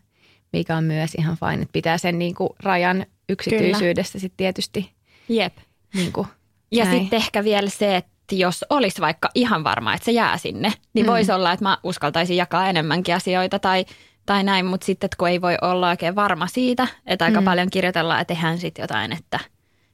[0.53, 1.63] mikä on myös ihan fine.
[1.63, 4.91] Että pitää sen niinku rajan yksityisyydestä sitten tietysti
[5.29, 5.57] Jep.
[5.95, 6.27] niinku
[6.71, 10.73] Ja sitten ehkä vielä se, että jos olisi vaikka ihan varma, että se jää sinne,
[10.95, 11.11] niin Mm.
[11.13, 13.85] voisi olla, että mä uskaltaisin jakaa enemmänkin asioita tai,
[14.27, 17.45] tai näin, mutta sitten että kun ei voi olla oikein varma siitä, että aika Mm.
[17.45, 19.41] paljon kirjoitellaan, että tehdään sitten jotain, että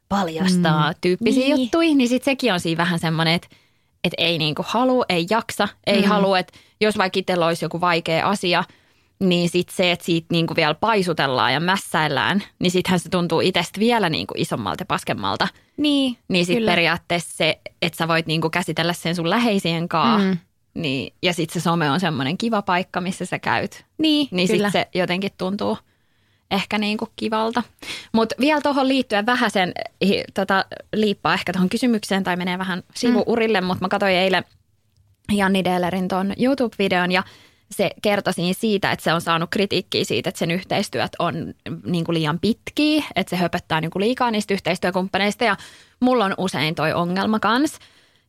[0.09, 0.97] paljastaa Mm.
[1.01, 1.61] tyyppisiä Niin.
[1.61, 3.49] juttuja, niin sitten sekin on siinä vähän semmoinen, että,
[4.05, 6.09] että ei niinku halua, ei jaksa, ei Mm.
[6.09, 8.65] halua, että jos vaikka itsellä olisi joku vaikea asia,
[9.19, 13.81] niin sitten se, että siitä niinku vielä paisutellaan ja mässäillään, niin sittenhän se tuntuu itsestä
[13.81, 15.49] vielä niinku isommalta ja paskemmalta.
[15.77, 20.29] Niin, Niin sitten periaatteessa se, että sä voit niinku käsitellä sen sun läheisien kanssa.
[20.29, 20.39] Mm.
[20.75, 23.85] Niin, ja sitten se some on semmoinen kiva paikka, missä sä käyt.
[23.99, 24.71] Niin, Niin kyllä.
[24.71, 25.79] sitten se jotenkin tuntuu
[26.51, 27.63] ehkä niinku kivalta.
[28.13, 29.73] Mutta vielä tuohon liittyen vähän sen,
[30.05, 33.67] hi- tota, liippaa ehkä tuohon kysymykseen tai menee vähän sivuurille, mm.
[33.67, 34.45] mutta mä katsoin eilen
[35.33, 37.23] Janni Dehlerin tuon YouTube-videon ja
[37.71, 42.15] se kertoi siitä, että se on saanut kritiikkiä siitä, että sen yhteistyöt on niin kuin
[42.15, 45.45] liian pitkiä, että se höpöttää niin kuin liikaa niistä yhteistyökumppaneista.
[45.45, 45.57] Ja
[46.01, 47.79] mulla on usein toi ongelma kanssa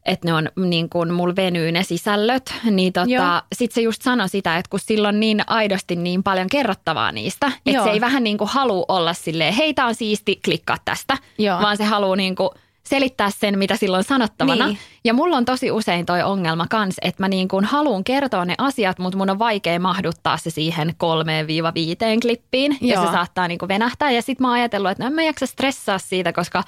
[0.08, 4.30] että ne on niin kuin, mulla venyy ne sisällöt, niin tota, sit se just sanoi
[4.30, 8.24] sitä, että kun sillä on niin aidosti niin paljon kerrottavaa niistä, että se ei vähän
[8.24, 11.62] niin kuin halua olla silleen, hei tää on siisti, klikkaa tästä, Joo.
[11.62, 12.50] vaan se haluaa niin kuin
[12.90, 14.68] selittää sen, mitä silloin sanottavana.
[14.68, 14.78] Niin.
[15.04, 18.56] Ja mulla on tosi usein toi ongelma kans, että mä niin kuin haluan kertoa ne
[18.58, 22.78] asiat, mutta mun on vaikea mahduttaa se siihen kolmeen viiva viiteen klippiin.
[22.82, 23.02] Joo.
[23.02, 24.12] Ja se saattaa niin kuin venähtää.
[24.12, 26.64] Ja sit mä oon ajatellut, että no en mä jaksa stressaa siitä, koska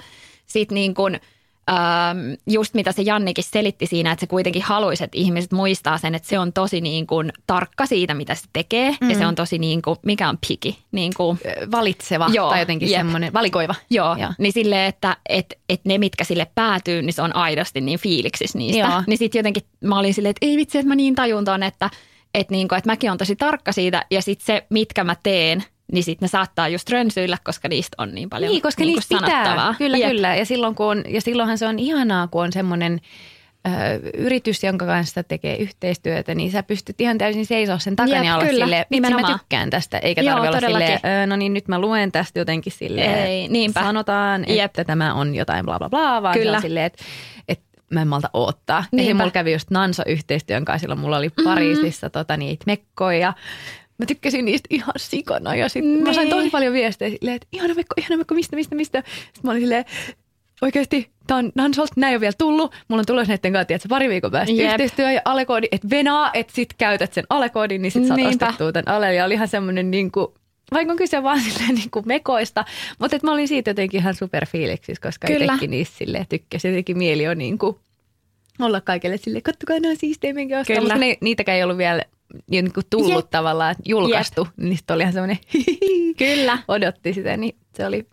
[0.46, 1.20] sit niin kuin–
[1.70, 6.14] Ähm, just mitä se Jannikin selitti siinä, että se kuitenkin haluaisi, että ihmiset muistaa sen,
[6.14, 8.96] että se on tosi niin kuin tarkka siitä, mitä se tekee.
[9.00, 9.10] Mm.
[9.10, 9.28] Ja se mm.
[9.28, 10.78] on tosi niin kuin, mikä on piki?
[10.92, 11.38] Niin kuin,
[11.70, 13.74] Valitseva joo, tai jotenkin semmoinen, valikoiva.
[13.90, 14.32] Joo, joo.
[14.38, 18.54] niin silleen, että et, et ne, mitkä sille päätyy, niin se on aidosti niin fiiliksis
[18.54, 18.78] niistä.
[18.78, 19.02] Joo.
[19.06, 21.90] Niin sitten jotenkin mä olin silleen, että ei vitsi, että mä niin tajun ton, että,
[22.34, 24.04] että, niin kuin, että mäkin on tosi tarkka siitä.
[24.10, 28.14] Ja sitten se, mitkä mä teen, niin sitten ne saattaa just rönsyillä, koska niistä on
[28.14, 29.74] niin paljon Niin, koska niin niistä pitää.
[29.78, 30.10] Kyllä, Jep.
[30.10, 30.36] kyllä.
[30.36, 33.00] Ja, silloin, kun on, ja silloinhan se on ihanaa, kun on semmoinen
[34.14, 38.44] yritys, jonka kanssa tekee yhteistyötä, niin sä pystyt ihan täysin seisoa sen takana ja olla
[38.44, 42.12] kyllä, silleen, vitsi mä tykkään tästä, eikä tarvitse olla silleen, no niin nyt mä luen
[42.12, 43.80] tästä jotenkin silleen, Ei, niinpä.
[43.80, 44.64] sanotaan, Jep.
[44.64, 46.52] että tämä on jotain bla bla bla, vaan kyllä.
[46.52, 47.04] se on silleen, että,
[47.48, 48.84] että mä en malta odottaa.
[48.98, 51.44] Eihän mulla kävi just Nanso-yhteistyön kanssa, silloin mulla oli mm-hmm.
[51.44, 52.12] Pariisissa mm-hmm.
[52.12, 53.32] tota, niitä mekkoja
[54.00, 56.04] mä tykkäsin niistä ihan sikana ja sitten niin.
[56.04, 59.02] mä sain tosi paljon viestejä silleen, että ihana mekko, ihana mekko, mistä, mistä, mistä.
[59.06, 59.84] Sitten mä olin silleen,
[60.62, 62.74] oikeasti, tää on Nansolt, näin on vielä tullut.
[62.88, 64.70] Mulla on tulossa näiden kanssa, että pari viikon päästä Jep.
[64.70, 68.46] yhteistyö ja alekoodi, että venaa, että sit käytät sen alekoodin, niin sit saat Niinpä.
[68.46, 69.14] ostettua tämän ale.
[69.14, 70.26] Ja oli ihan semmoinen niin kuin,
[70.72, 72.64] vaikka on kyse vaan silleen niin kuin mekoista,
[72.98, 75.44] mutta että mä olin siitä jotenkin ihan superfiiliksissä, koska Kyllä.
[75.44, 76.70] itsekin niistä silleen tykkäsin.
[76.70, 77.76] Jotenkin mieli on niin kuin
[78.60, 80.80] olla kaikille silleen, kattokaa nämä siistejä, minkä ostaa.
[80.80, 82.02] Mutta ne, niitäkään ei ollut vielä
[82.50, 83.30] niin kuin tullut Jep.
[83.30, 84.52] tavallaan, julkaistu, Jep.
[84.56, 85.38] niin sitten oli ihan semmoinen
[86.18, 86.58] Kyllä.
[86.68, 88.06] odotti sitä, niin se oli,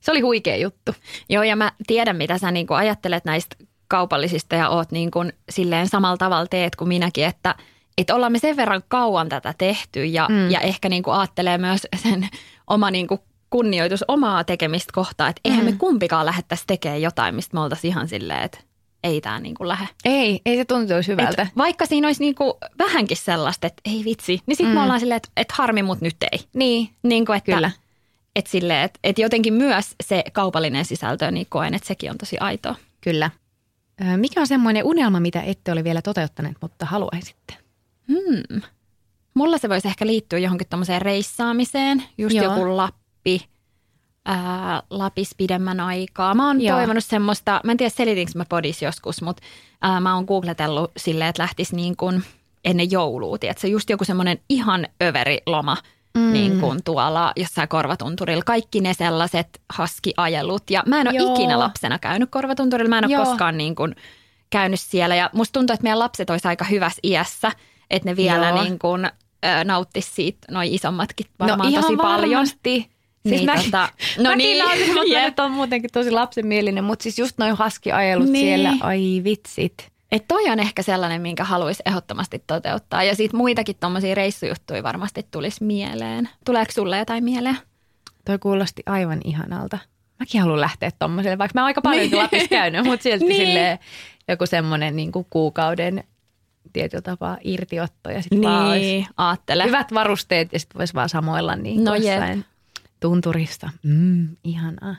[0.00, 0.94] se oli huikea juttu.
[1.28, 3.56] Joo, ja mä tiedän, mitä sä niin kuin ajattelet näistä
[3.88, 7.54] kaupallisista ja oot niin kuin silleen samalla tavalla teet kuin minäkin, että
[7.98, 10.50] että ollaan me sen verran kauan tätä tehty ja, mm.
[10.50, 12.28] ja ehkä niin kuin ajattelee myös sen
[12.66, 15.70] oma niin kuin kunnioitus omaa tekemistä kohtaa, että eihän mm.
[15.70, 18.58] me kumpikaan lähettäisi tekemään jotain, mistä me oltaisiin ihan silleen, että
[19.04, 19.88] ei tämä niin kuin lähde.
[20.04, 21.42] Ei, ei se tuntuisi hyvältä.
[21.42, 24.74] Et vaikka siinä olisi niin kuin vähänkin sellaista, että ei vitsi, niin sitten mm.
[24.74, 26.40] me ollaan silleen, että, että harmi, mutta nyt ei.
[26.54, 27.70] Niin, niin kuin, että, kyllä.
[28.36, 32.38] Että, sille, että, että jotenkin myös se kaupallinen sisältö, niin koen, että sekin on tosi
[32.38, 32.74] aitoa.
[33.00, 33.30] Kyllä.
[34.16, 37.54] Mikä on semmoinen unelma, mitä ette ole vielä toteuttaneet, mutta haluaisitte?
[38.08, 38.62] Hmm.
[39.34, 42.44] Mulla se voisi ehkä liittyä johonkin tuommoiseen reissaamiseen, just Joo.
[42.44, 43.48] joku Lappi,
[44.24, 46.34] ää, Lapis pidemmän aikaa.
[46.34, 46.76] Mä oon Joo.
[46.76, 49.42] toivonut semmoista, mä en tiedä selitinkö mä podis joskus, mutta
[49.82, 52.24] ää, mä oon googletellut silleen, että lähtisi niin kuin
[52.64, 53.38] ennen joulua.
[53.38, 53.68] Tiedätkö?
[53.68, 55.76] Just joku semmoinen ihan överi loma
[56.14, 56.32] mm.
[56.32, 58.42] niin kuin tuolla jossain korvatunturilla.
[58.46, 60.70] Kaikki ne sellaiset haskiajelut.
[60.70, 61.34] Ja mä en ole Joo.
[61.34, 62.88] ikinä lapsena käynyt korvatunturilla.
[62.88, 63.24] Mä en ole Joo.
[63.24, 63.94] koskaan niin kuin
[64.50, 65.14] käynyt siellä.
[65.14, 67.52] Ja musta tuntuu, että meidän lapset olisi aika hyvässä iässä.
[67.90, 68.62] Että ne vielä Joo.
[68.62, 69.10] niin kuin,
[69.64, 72.46] nauttisi siitä, noin isommatkin no varmaan no, tosi paljon.
[73.22, 77.18] Siis niin, mä, tota, no mäkin niin, lausin, että on muutenkin tosi lapsenmielinen, mutta siis
[77.18, 78.46] just noin haskiajelut niin.
[78.46, 79.92] siellä, ai vitsit.
[80.12, 83.04] Että toi on ehkä sellainen, minkä haluaisi ehdottomasti toteuttaa.
[83.04, 86.28] Ja sitten muitakin tuommoisia reissujuttuja varmasti tulisi mieleen.
[86.44, 87.58] Tuleeko sulle jotain mieleen?
[88.24, 89.78] Toi kuulosti aivan ihanalta.
[90.18, 92.18] Mäkin haluan lähteä tuommoiselle, vaikka mä oon aika paljon niin.
[92.18, 93.46] Lapissa käynyt, mutta silti niin.
[93.46, 93.78] silleen
[94.28, 96.04] joku semmoinen niin kuukauden
[96.72, 101.84] tietyllä tapaa irtiotto ja sitten niin, vaan hyvät varusteet ja sitten voisi vaan samoilla niin
[101.84, 102.44] no jossain
[103.02, 103.70] tunturista.
[103.82, 104.96] Mm, ihanaa.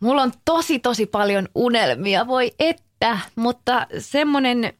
[0.00, 4.72] Mulla on tosi tosi paljon unelmia, voi että, mutta semmoinen,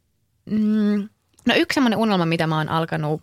[0.50, 1.08] mm,
[1.46, 3.22] no yksi semmoinen unelma, mitä mä oon alkanut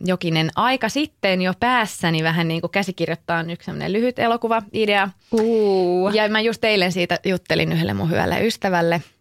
[0.00, 5.10] jokinen aika sitten jo päässäni vähän niin kuin käsikirjoittaa on yksi semmoinen lyhyt elokuva-idea.
[5.32, 6.14] Uh.
[6.14, 9.02] Ja mä just eilen siitä juttelin yhdelle mun hyvälle ystävälle–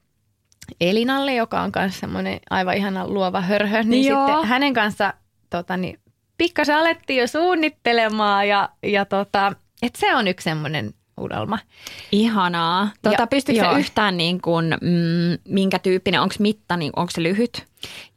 [0.81, 4.27] Elinalle, joka on myös semmoinen aivan ihana luova hörhö, niin Joo.
[4.27, 5.13] sitten hänen kanssa
[5.49, 5.99] tota, niin
[6.37, 11.59] pikkasen alettiin jo suunnittelemaan ja, ja tota, et se on yksi semmoinen unelma.
[12.11, 12.89] Ihanaa.
[13.01, 17.63] Tota, pystytkö yhtään niin kuin, mm, minkä tyyppinen, onko mitta, niin onko se lyhyt?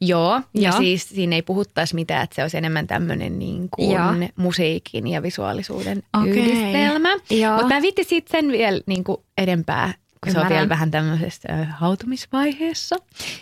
[0.01, 0.77] Joo, ja Joo.
[0.77, 3.97] siis siinä ei puhuttaisi mitään, että se olisi enemmän tämmöinen niin kuin
[4.35, 6.29] musiikin ja visuaalisuuden okay.
[6.29, 7.15] yhdistelmä.
[7.55, 10.47] Mutta mä vitti siitä sen vielä niin kuin edempää, kun Ymmärrän.
[10.47, 12.95] se on vielä vähän tämmöisessä hautumisvaiheessa.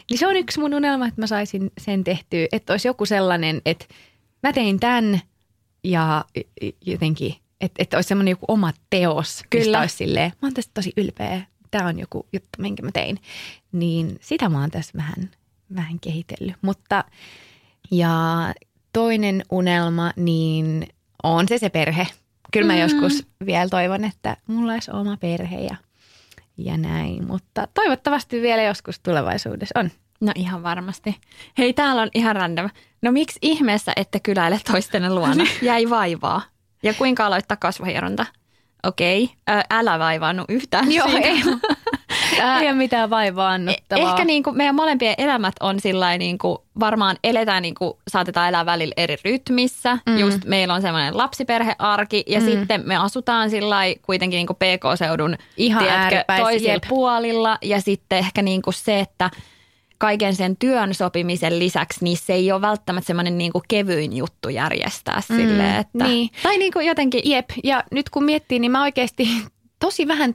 [0.09, 3.61] Niin se on yksi mun unelma, että mä saisin sen tehtyä, että olisi joku sellainen,
[3.65, 3.85] että–
[4.45, 5.21] mä tein tämän
[5.83, 6.25] ja
[6.85, 9.63] jotenkin, että, että olisi semmoinen joku oma teos, Kyllä.
[9.63, 11.41] mistä olisi silleen, mä oon tästä tosi ylpeä,
[11.71, 13.19] tämä on joku juttu, minkä mä tein.
[13.71, 15.31] Niin sitä mä oon tässä vähän,
[15.75, 16.55] vähän kehitellyt.
[16.61, 17.03] Mutta
[17.91, 18.13] ja
[18.93, 20.87] toinen unelma, niin
[21.23, 22.07] on se se perhe.
[22.53, 22.79] Kyllä mä mm.
[22.79, 25.75] joskus vielä toivon, että mulla olisi oma perhe ja,
[26.57, 29.91] ja näin, mutta toivottavasti vielä joskus tulevaisuudessa on.
[30.25, 31.15] No ihan varmasti.
[31.57, 32.69] Hei, täällä on ihan random.
[33.01, 35.43] No miksi ihmeessä ette kyläile toistenne luona?
[35.61, 36.41] Jäi vaivaa.
[36.83, 38.25] Ja kuinka aloittaa kasvohieronta?
[38.85, 39.63] Okei, okay.
[39.71, 41.27] älä vaivaannu yhtään Joo, siitä.
[41.27, 41.41] ei,
[42.61, 44.09] ei ole mitään vaivaa annettavaa.
[44.09, 48.49] Ehkä niin kuin meidän molempien elämät on sillä niin kuin varmaan eletään niin kuin saatetaan
[48.49, 49.97] elää välillä eri rytmissä.
[50.05, 50.17] Mm.
[50.17, 52.45] Just meillä on semmoinen lapsiperhearki ja mm.
[52.45, 57.57] sitten me asutaan sillä kuitenkin niin kuin PK-seudun Ihan tiedätkö, toisilla puolilla.
[57.61, 59.29] Ja sitten ehkä niin kuin se, että
[59.97, 65.21] kaiken sen työn sopimisen lisäksi, niin se ei ole välttämättä semmoinen niin kevyin juttu järjestää
[65.29, 66.03] mm, silleen, että...
[66.07, 66.29] Niin.
[66.43, 67.21] Tai niin kuin jotenkin...
[67.25, 69.27] Jep, ja nyt kun miettii, niin mä oikeasti
[69.85, 70.33] tosi vähän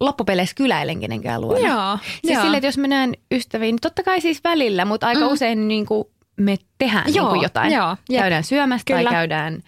[0.00, 1.68] loppupeleissä kyläilen kenenkään luona.
[1.68, 2.42] Joo, Siis joo.
[2.42, 5.32] silleen, että jos mä näen ystäviä, niin totta kai siis välillä, mutta aika Mm.
[5.32, 6.04] usein niin kuin
[6.36, 7.72] me tehdään Joo, niin kuin jotain.
[7.72, 8.20] joo, jep.
[8.20, 9.10] käydään syömässä tai Kyllä.
[9.10, 9.62] käydään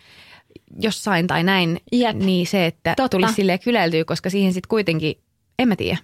[0.80, 1.80] jossain tai näin.
[1.92, 2.16] Jep.
[2.16, 3.08] Niin se, että Totta.
[3.16, 5.14] tulisi silleen kyläiltyä, koska siihen sitten kuitenkin,
[5.58, 5.98] en mä tiedä.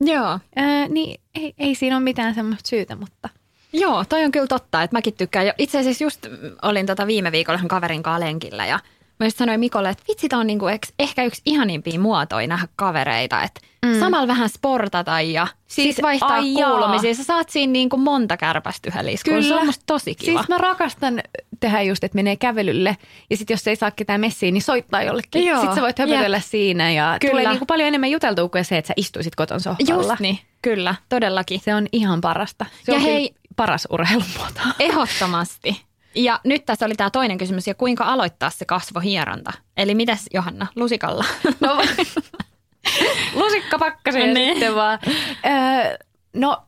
[0.00, 0.38] Joo.
[0.56, 3.28] Ää, niin ei, ei siinä ole mitään semmoista syytä, mutta
[3.72, 5.52] Joo, toi on kyllä totta, että mäkin tykkään.
[5.58, 6.26] Itse asiassa just
[6.62, 8.78] olin tota viime viikolla yhden kaverin kanssa lenkillä ja
[9.20, 10.66] mä just sanoin Mikolle, että vitsi, on niinku
[10.98, 14.00] ehkä yksi ihanimpia muotoja nähdä kavereita, että mm.
[14.00, 17.14] samalla vähän sportata ja siis, Siis, vaihtaa ai kuulumisia.
[17.14, 19.42] Sä saat siinä niinku monta kärpästä yhdellä iskulla.
[19.42, 20.38] Se on musta tosi kiva.
[20.38, 21.22] Siis mä rakastan
[21.60, 22.96] tehdä just, että menee kävelylle
[23.30, 25.46] ja sitten jos ei saa ketään messiin, niin soittaa jollekin.
[25.46, 27.30] Joo, Sitten sä voit höpötellä siinä ja Kyllä.
[27.30, 30.02] tulee niin kuin paljon enemmän juteltua kuin se, että sä istuisit koton sohvalla.
[30.02, 31.60] Just niin, kyllä, todellakin.
[31.60, 32.66] Se on ihan parasta.
[32.84, 34.60] Se Ja on hei, paras urheilumuoto.
[34.78, 35.89] Ehdottomasti.
[36.14, 39.52] Ja nyt tässä oli tämä toinen kysymys, ja kuinka aloittaa se kasvohieronta?
[39.76, 41.24] Eli mitäs Johanna, lusikalla?
[41.60, 41.76] No,
[43.42, 44.54] lusikka pakkaseen Niin.
[44.54, 44.98] sitten vaan.
[45.46, 45.96] Öö,
[46.36, 46.62] no,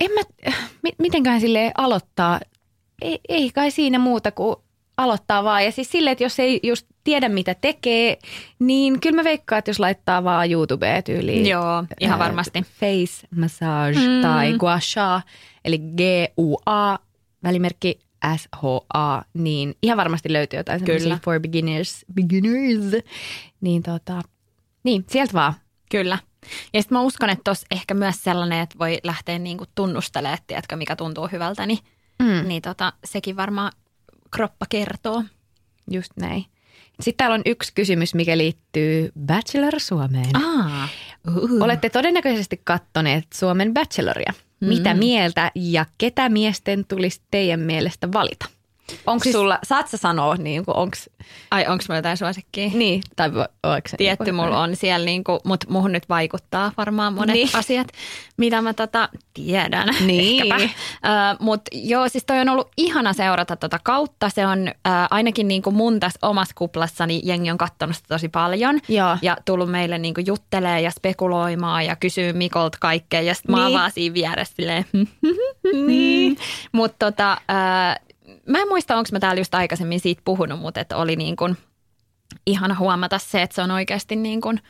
[0.00, 0.20] en mä,
[0.82, 2.40] mi- mitenköhän sille aloittaa?
[3.02, 4.56] Ei, ei kai siinä muuta kuin
[4.96, 5.64] aloittaa vaan.
[5.64, 8.18] Ja siis silleen, että jos ei just tiedä mitä tekee,
[8.58, 11.46] niin kyllä mä veikkaan, että jos laittaa vaan YouTubeen tyyliin.
[11.46, 12.62] Joo, ihan ää, varmasti.
[12.80, 14.22] Face massage mm.
[14.22, 15.20] tai gua sha,
[15.64, 16.98] eli G-U-A,
[17.42, 17.98] välimerkki
[18.36, 21.18] S-H-A, niin ihan varmasti löytyy jotain Kyllä.
[21.24, 23.04] for beginners, beginners.
[23.60, 24.22] Niin tota,
[24.82, 25.54] niin, sieltä vaan.
[25.90, 26.18] Kyllä.
[26.72, 30.76] Ja sitten mä uskon, että tuossa ehkä myös sellainen, että voi lähteä niinku tunnustelemaan, tiedätkö,
[30.76, 31.78] mikä tuntuu hyvältä, niin,
[32.18, 32.48] Mm.
[32.48, 33.72] niin tota, sekin varmaan
[34.30, 35.24] kroppa kertoo.
[35.90, 36.44] Just näin.
[37.00, 40.36] Sitten täällä on yksi kysymys, mikä liittyy Bachelor Suomeen.
[40.36, 40.88] Aa,
[41.36, 41.62] uh.
[41.62, 44.32] Olette todennäköisesti kattoneet Suomen Bacheloria.
[44.68, 48.46] Mitä mieltä ja ketä miesten tulisi teidän mielestä valita?
[49.06, 51.10] Onko siis, sulla, saat sä sanoa, niin kuin, onks,
[51.50, 52.70] Ai, onko mulla jotain suosikkia?
[52.74, 53.28] niin, tai
[53.62, 57.46] oliko se Tietty joku- mulla on siellä, niinku, mutta muhun nyt vaikuttaa varmaan monet Niin.
[57.46, 57.56] niin.
[57.56, 57.88] asiat,
[58.36, 59.88] mitä mä tota tiedän.
[60.06, 60.52] Niin.
[60.52, 60.64] Ehkäpä.
[60.64, 60.70] Uh,
[61.40, 64.28] mutta joo, siis toi on ollut ihana seurata tota kautta.
[64.28, 68.80] Se on uh, ainakin niinku mun tässä omassa kuplassani jengi on katsonut sitä tosi paljon.
[68.88, 69.16] Joo.
[69.22, 73.20] Ja tullut meille niinku juttelee ja spekuloimaan ja kysyy Mikolta kaikkea.
[73.20, 73.78] Ja sitten mä oon Niin.
[73.78, 74.84] vaan siinä vieressä silleen,
[75.86, 76.36] niin.
[76.72, 78.13] Mutta tota, uh,
[78.46, 81.56] mä en muista, onko mä täällä just aikaisemmin siitä puhunut, mutta että oli niin kuin
[82.46, 84.60] ihana huomata se, että se on oikeasti niin kuin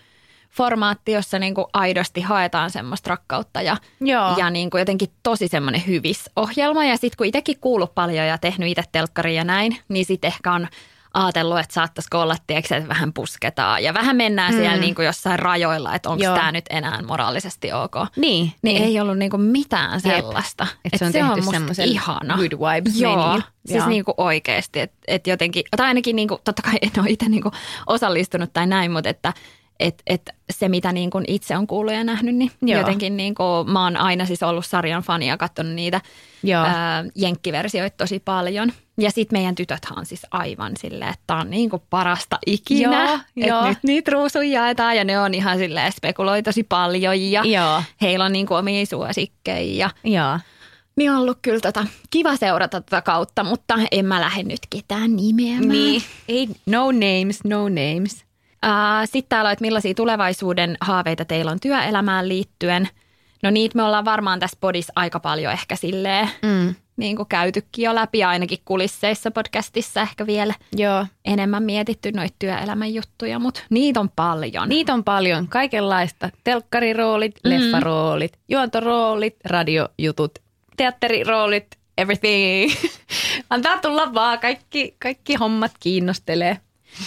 [0.50, 4.38] formaatti, jossa niin kuin aidosti haetaan semmoista rakkautta ja, Joo.
[4.38, 6.84] ja niin kuin jotenkin tosi semmoinen hyvis ohjelma.
[6.84, 10.52] Ja sitten kun itsekin kuullut paljon ja tehnyt itse telkkaria ja näin, niin sitten ehkä
[10.52, 10.68] on
[11.14, 14.60] ajatellut, että saattaisiko olla, tiedätkö, että vähän pusketaan ja vähän mennään mm.
[14.60, 17.94] siellä niin kuin jossain rajoilla, että onko tämä nyt enää moraalisesti ok.
[18.16, 18.82] Niin, Niin niin.
[18.82, 20.14] ei ollut niinku mitään Jep.
[20.16, 20.66] sellaista.
[20.84, 22.36] Et se on tehty musta semmoisen ihana.
[22.36, 23.88] good vibes Joo, siis Joo.
[23.88, 24.80] niinku oikeasti.
[24.80, 27.50] Että et jotenkin, tai ainakin niinku, totta kai en ole itse niinku
[27.86, 29.32] osallistunut tai näin, mutta että
[29.80, 32.80] et, et se, mitä niinku itse on kuullut ja nähnyt, niin Joo.
[32.80, 36.00] Jotenkin niinku, mä oon aina siis ollut sarjan fani ja katsonut niitä
[36.42, 36.64] Joo.
[36.64, 38.72] ää, jenkkiversioita tosi paljon.
[38.98, 43.04] Ja sitten meidän tytöthän on siis aivan silleen, että tää on niinku parasta ikinä.
[43.04, 43.68] Joo, että joo.
[43.68, 47.82] nyt niitä ruusuja jaetaan ja ne on ihan silleen spekuloi tosi paljon ja Joo.
[48.02, 49.90] heillä on niinku omia suosikkeja.
[50.04, 50.38] Joo.
[50.96, 55.16] Niin on ollut kyllä tota, kiva seurata tätä kautta, mutta en mä lähde nyt ketään
[55.16, 55.68] nimeämään.
[55.68, 56.02] Niin.
[56.28, 58.24] Ei, no names, no names.
[59.04, 62.88] Sitten täällä on, että millaisia tulevaisuuden haaveita teillä on työelämään liittyen.
[63.42, 66.74] No niitä me ollaan varmaan tässä podissa aika paljon ehkä silleen Mm.
[66.96, 71.06] Niin kuin käytykin jo läpi, ainakin kulisseissa podcastissa ehkä vielä Joo.
[71.24, 74.68] enemmän mietitty noita työelämän juttuja, mutta niitä on paljon.
[74.68, 76.30] Niitä on paljon, kaikenlaista.
[76.44, 77.50] Telkkariroolit, mm.
[77.50, 80.38] leffaroolit, juontoroolit, radiojutut,
[80.76, 81.66] teatteriroolit,
[81.98, 82.72] everything.
[83.50, 86.60] Antaa tulla vaan, kaikki, kaikki hommat kiinnostelee.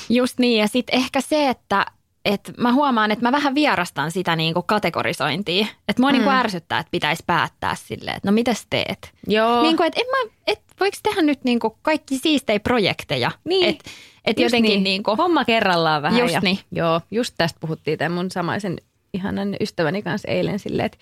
[0.10, 1.86] Just niin, ja sitten ehkä se, että
[2.28, 5.68] et mä huomaan, että mä vähän vierastan sitä niinku kategorisointia.
[5.88, 6.14] Että mua mm.
[6.14, 9.12] niinku ärsyttää, että pitäisi päättää silleen, että no mitäs teet?
[9.28, 9.62] Joo.
[9.62, 13.32] Niin kuin, että en mä, et voiko tehdä nyt niinku kaikki siistejä projekteja?
[13.44, 13.70] Niin.
[13.70, 13.84] Et,
[14.26, 14.84] et jotenkin niin.
[14.84, 16.20] niinku, Homma kerrallaan vähän.
[16.20, 16.60] Just ja, niin.
[16.72, 18.78] Joo, just tästä puhuttiin tämän mun samaisen
[19.14, 20.98] ihanan ystäväni kanssa eilen silleen, että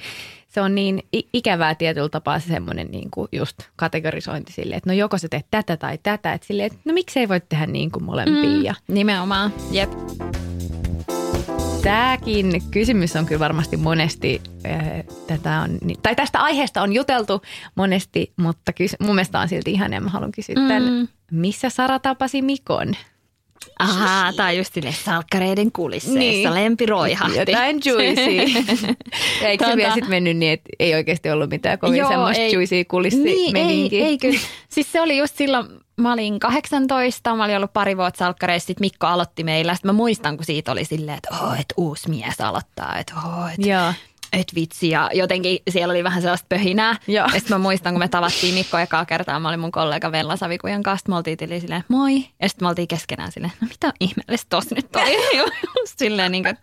[0.48, 1.04] se on niin
[1.34, 5.46] ikävää tietyllä tapaa se semmoinen niin kuin just kategorisointi silleen, että no joko sä teet
[5.52, 8.76] tätä tai tätä, että silleen, että no miksei voi tehdä niin kuin molempia.
[8.88, 8.94] Mm.
[8.94, 9.92] Nimenomaan, jep.
[11.86, 14.82] Tämäkin kysymys on kyllä varmasti monesti, äh,
[15.28, 17.42] tätä on, tai tästä aiheesta on juteltu
[17.76, 21.08] monesti, mutta kys, mun mielestä on silti ihan ja mä haluan kysyä tämän, Mm.
[21.32, 22.96] missä Sara tapasi Mikon?
[23.80, 26.34] Ahaa, on just sille salkkareiden kulisseissa, Niin.
[26.50, 26.54] niin.
[26.64, 27.38] lempi roihahti.
[27.38, 28.22] Jotain juicy.
[29.42, 32.10] ja eikö se Tota- vielä sitten mennyt niin, että ei oikeasti ollut mitään kovin Joo,
[32.10, 32.54] semmoista ei.
[32.54, 34.00] juicy Niin, kulissimeininkiä?
[34.00, 34.40] ei, ei kyllä.
[34.70, 35.66] Siis se oli just silloin,
[35.98, 39.76] mä olin 18, mä olin ollut pari vuotta salkkareissa, sitten Mikko aloitti meillä.
[39.76, 43.54] Sitten mä muistan, kun siitä oli silleen, että oh, et uusi mies aloittaa, että oh,
[43.54, 43.94] et, Joo.
[44.36, 44.90] Et vitsi.
[44.90, 46.96] Ja jotenkin siellä oli vähän sellaista pöhinää.
[47.08, 47.26] Joo.
[47.26, 50.36] Ja sitten mä muistan, kun me tavattiin Mikko ekaa kertaa, mä olin mun kollega Vella
[50.36, 52.26] Savikujan kanssa, me oltiin tili silleen, moi.
[52.42, 55.18] Ja sitten me oltiin keskenään silleen, no mitä ihmeellistä tossa nyt oli.
[55.98, 56.58] Silleen niin kuin,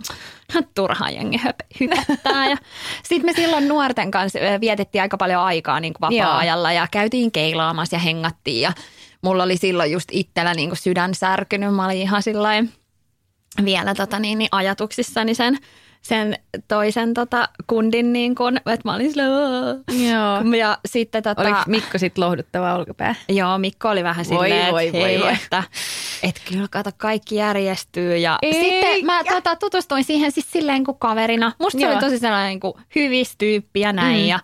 [0.50, 1.40] ihan turhaa jengi
[1.80, 2.48] hypättää.
[2.48, 2.56] Ja
[3.02, 7.96] sitten me silloin nuorten kanssa vietettiin aika paljon aikaa niin kuin vapaa-ajalla ja käytiin keilaamassa
[7.96, 8.60] ja hengattiin.
[8.60, 8.72] Ja
[9.22, 11.74] mulla oli silloin just itsellä niin kuin sydän särkynyt.
[11.74, 12.72] Mä olin ihan sillain
[13.64, 15.58] vielä tota niin, niin ajatuksissani sen,
[16.02, 16.36] sen
[16.68, 19.76] toisen tota kundin, niin kuin, että mä olin "Aah."
[20.10, 20.54] Joo.
[20.58, 23.14] Ja sitten tota, Oliko Mikko sitten lohduttava olkapää?
[23.28, 25.32] Joo, Mikko oli vähän Voi, silleen, voi, että voi, hei, voi.
[25.32, 25.62] että
[26.22, 28.16] et kyllä kato, kaikki järjestyy.
[28.16, 28.58] Ja Eikä.
[28.60, 31.52] sitten mä tota, tutustuin siihen siis silleen kuin kaverina.
[31.58, 31.92] Musta se Joo.
[31.92, 34.20] oli tosi sellainen niin kuin hyvis tyyppi ja näin.
[34.20, 34.26] Mm.
[34.26, 34.40] Ja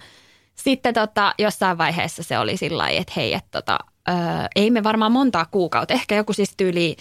[0.55, 3.79] sitten tota, jossain vaiheessa se oli sillä että hei, että tota,
[4.09, 4.13] ö,
[4.57, 6.97] ei me varmaan montaa kuukautta, ehkä joku siis tyyli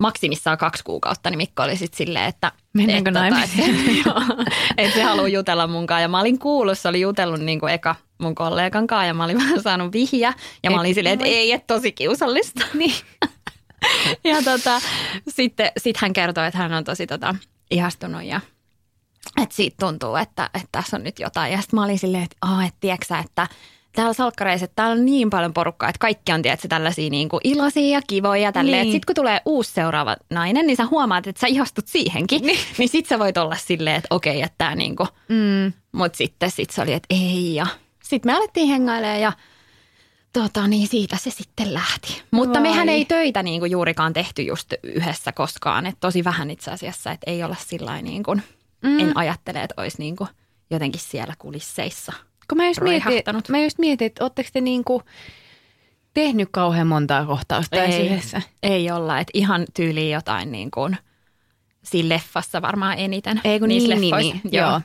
[0.00, 3.88] maksimissaan kaksi kuukautta, niin Mikko oli sitten silleen, että Mennäänkö että, naimisiin?
[3.88, 4.44] että, joo,
[4.76, 6.00] että se haluaa jutella mun kanssa.
[6.00, 9.24] Ja mä olin kuullut, se oli jutellut niin kuin eka mun kollegan kanssa ja mä
[9.24, 10.34] olin vähän saanut vihjä.
[10.62, 12.66] Ja mä Et olin silleen, että ei, että tosi kiusallista.
[12.74, 12.94] Niin.
[14.24, 14.80] ja tota,
[15.28, 17.34] sitten sit hän kertoi, että hän on tosi tota,
[17.70, 18.40] ihastunut ja
[19.42, 21.52] että siitä tuntuu, että, että tässä on nyt jotain.
[21.52, 23.48] Ja sitten mä olin silleen, että, oh, että tiedätkö että
[23.92, 27.40] täällä salkkareissa, että täällä on niin paljon porukkaa, että kaikki on tiedätkö, tällaisia niin kuin
[27.44, 28.52] iloisia ja kivoja.
[28.52, 28.82] Tälleen.
[28.82, 28.92] Niin.
[28.92, 32.42] Sitten kun tulee uusi seuraava nainen, niin sä huomaat, että sä ihastut siihenkin.
[32.42, 35.72] Niin, niin sit sä voit olla silleen, että okei, että tää niin kuin, Mm.
[35.92, 37.54] mutta sitten sit se oli, että ei.
[37.54, 37.66] Ja
[38.02, 39.32] sitten me alettiin hengailemaan ja
[40.32, 42.22] tota, niin siitä se sitten lähti.
[42.30, 42.62] Mutta Vai.
[42.70, 45.86] mehän ei töitä niin kuin juurikaan tehty just yhdessä koskaan.
[45.86, 48.42] Et tosi vähän itse asiassa, että ei olla sillä niin kuin,
[48.82, 48.98] mm.
[49.00, 50.28] en ajattele, että olisi niin kuin
[50.70, 52.12] jotenkin siellä kulisseissa.
[52.50, 55.02] Kun mä just mietin, mä just mietin että ootteko te niinku
[56.14, 58.42] tehnyt kauhean montaa kohtausta edes yhdessä?
[58.62, 60.96] ei olla, että ihan tyyliin jotain niin kuin
[61.82, 63.40] siinä leffassa varmaan eniten.
[63.44, 64.40] Ei kun niissä niin, niin, leffoissa.
[64.44, 64.54] niin.
[64.54, 64.80] Joo.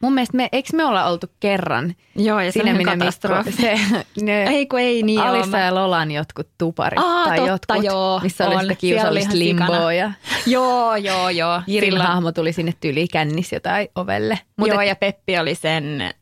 [0.00, 1.94] Mun mielestä me, eikö me olla oltu kerran?
[2.16, 3.52] Joo, ja on minä katastrofi.
[3.62, 3.78] Se,
[4.22, 7.84] ne, Ei kun ei niin Alissa joo, ja Lolan jotkut tuparit Aa, tai totta, jotkut,
[7.84, 10.12] joo, missä oli sitä kiusallista limboa ja
[10.46, 11.62] Joo, joo, joo.
[11.66, 14.38] Jirin hahmo tuli sinne tyyliin kännissä jotain ovelle.
[14.56, 16.14] Mutta joo, ja Peppi oli sen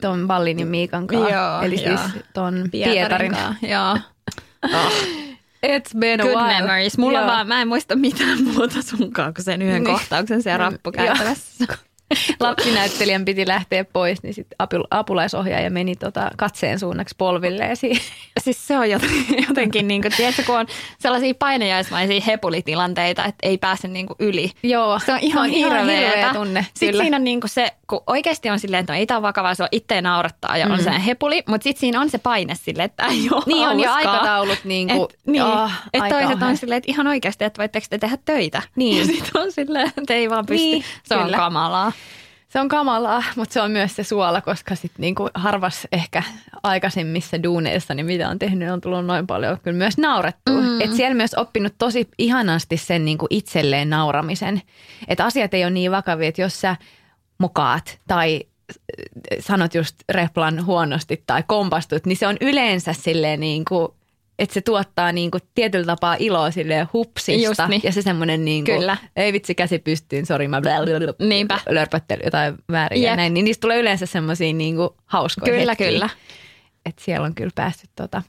[0.00, 1.28] ton Ballin ja Miikan kanssa.
[1.30, 1.98] Joo, Eli joo.
[1.98, 3.32] siis ton Pietarin.
[3.32, 3.70] Pietarin.
[3.70, 3.98] Joo.
[4.74, 4.92] Oh,
[5.66, 6.60] It's been a good while.
[6.60, 6.98] memories.
[6.98, 7.26] Mulla Joo.
[7.26, 9.92] vaan, mä en muista mitään muuta sunkaan kuin sen yhden Niin.
[9.94, 11.64] kohtauksen siellä rappukäytävässä.
[12.40, 14.56] lapsinäyttelijän piti lähteä pois, niin sitten
[14.90, 18.02] apulaisohjaaja meni tota katseen suunnaksi polvilleesi.
[18.44, 20.66] siis se on jotenkin, jotenkin niin kuin, tiedätkö, kun on
[20.98, 24.50] sellaisia painajaismaisia hepulitilanteita, että ei pääse niin kuin yli.
[24.62, 26.66] Joo, Se on ihan, hirveä hirveä tunne.
[26.74, 27.02] Sitten kyllä.
[27.02, 29.68] siinä on niinku se, kun oikeasti on silleen, että no ei tämä vakavaa, se on
[29.72, 30.72] itse naurattaa ja mm.
[30.72, 33.80] on se hepuli, mutta sitten siinä on se paine silleen, että ei ole Niin on
[33.80, 37.86] jo aikataulut niinku, Et, niin, oh, aika toiset on silleen, että ihan oikeasti, että voitteko
[37.90, 38.62] te tehdä töitä.
[38.76, 38.98] Niin.
[38.98, 40.64] Ja sitten on silleen, että ei vaan pysty.
[40.64, 41.36] Niin, se on kyllä.
[41.36, 41.92] kamalaa.
[42.50, 46.22] Se on kamalaa, mutta se on myös se suola, koska sit niinku harvas ehkä
[46.62, 50.60] aikaisemmissa duuneissa, niin mitä on tehnyt, on tullut noin paljon kyllä myös naurettua.
[50.60, 50.80] Mm.
[50.80, 54.62] Et siellä myös oppinut tosi ihanasti sen niinku itselleen nauramisen.
[55.08, 56.76] Että asiat ei ole niin vakavia, että jos sä
[57.38, 58.40] mokaat tai
[59.40, 63.88] sanot just replan huonosti tai kompastut, niin se on yleensä silleen niin kuin,
[64.40, 67.68] että se tuottaa niin kuin tietyllä tapaa iloa silleen hupsista.
[67.68, 67.80] Niin.
[67.84, 68.96] Ja se semmoinen niin Kyllä.
[69.16, 70.60] ei vitsi käsi pystyyn, sori mä
[71.18, 71.58] Niinpä.
[71.68, 73.16] lörpöttely jotain väärin ja Jep.
[73.16, 75.90] näin, niin niistä tulee yleensä semmoisia niin kuin hauskoja Kyllä, hetkiä.
[75.90, 76.08] kyllä.
[76.86, 78.22] Että siellä on kyllä päässyt tota,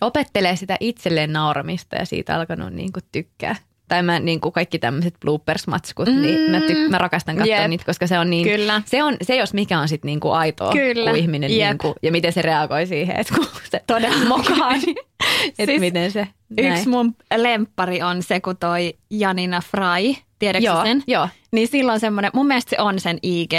[0.00, 3.56] opettelee sitä itselleen nauramista ja siitä alkanut niin kuin tykkää.
[3.92, 6.22] Tai mä niin kuin kaikki tämmöiset bloopers-matskut, mm.
[6.22, 7.68] niin mä, tyk- mä rakastan katsoa Jep.
[7.68, 8.82] niitä, koska se on niin, Kyllä.
[8.86, 11.10] se, on, se jos mikä on sitten niin kuin aitoa, Kyllä.
[11.10, 11.68] kun ihminen Jep.
[11.68, 14.24] niin kuin, ja miten se reagoi siihen, että kun se Todella.
[14.38, 14.96] mokaa, niin,
[15.58, 16.88] että Siis miten se Yksi näin.
[16.88, 21.02] mun lemppari on se, kun toi Janina Fry, tiedätkö joo, sen?
[21.06, 21.28] joo.
[21.52, 23.52] Niin silloin semmoinen, mun mielestä se on sen ig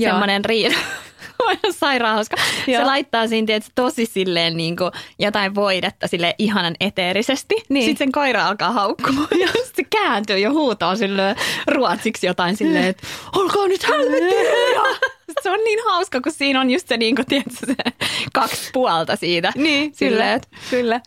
[0.00, 0.78] semmoinen riita.
[1.70, 2.36] Sairaan hauska.
[2.66, 2.80] Joo.
[2.80, 7.54] Se laittaa siinä tietysti, tosi silleen niin kuin jotain voidetta sille ihanan eteerisesti.
[7.68, 7.84] Niin.
[7.84, 9.28] Sitten sen koira alkaa haukkumaan.
[9.40, 11.36] Ja sitten se kääntyy ja huutaa sille
[11.66, 14.96] ruotsiksi jotain silleen, että olkaa nyt helvetti hiljaa."
[15.42, 17.74] Se on niin hauska, kun siinä on just se, niin kuin, tiedätkö, se
[18.32, 19.52] kaksi puolta siitä.
[19.56, 21.00] Niin, Silleen, kyllä, että kyllä.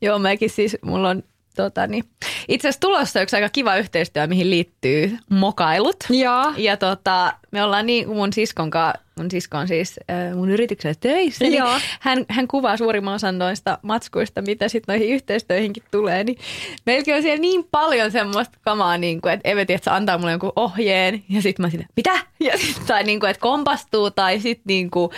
[0.00, 1.22] Joo, mäkin siis, mulla on
[1.56, 2.04] tota, niin,
[2.48, 5.96] itse asiassa tulossa yksi aika kiva yhteistyö, mihin liittyy mokailut.
[6.10, 6.52] Joo.
[6.56, 10.50] Ja tota, me ollaan niin kuin mun siskon kanssa, mun sisko on siis äh, mun
[10.50, 11.78] yrityksessä töissä, niin Joo.
[12.00, 16.38] hän, hän kuvaa suurimman osan noista matskuista, mitä sitten noihin yhteistöihinkin tulee, niin
[16.86, 20.30] meilläkin on siellä niin paljon semmoista kamaa, niin kuin, että Eve, tiedät, sä antaa mulle
[20.30, 22.12] jonkun ohjeen, ja sitten mä sille, mitä?
[22.42, 25.10] Ja sit, tai niin kuin, että kompastuu, tai sitten niin kuin,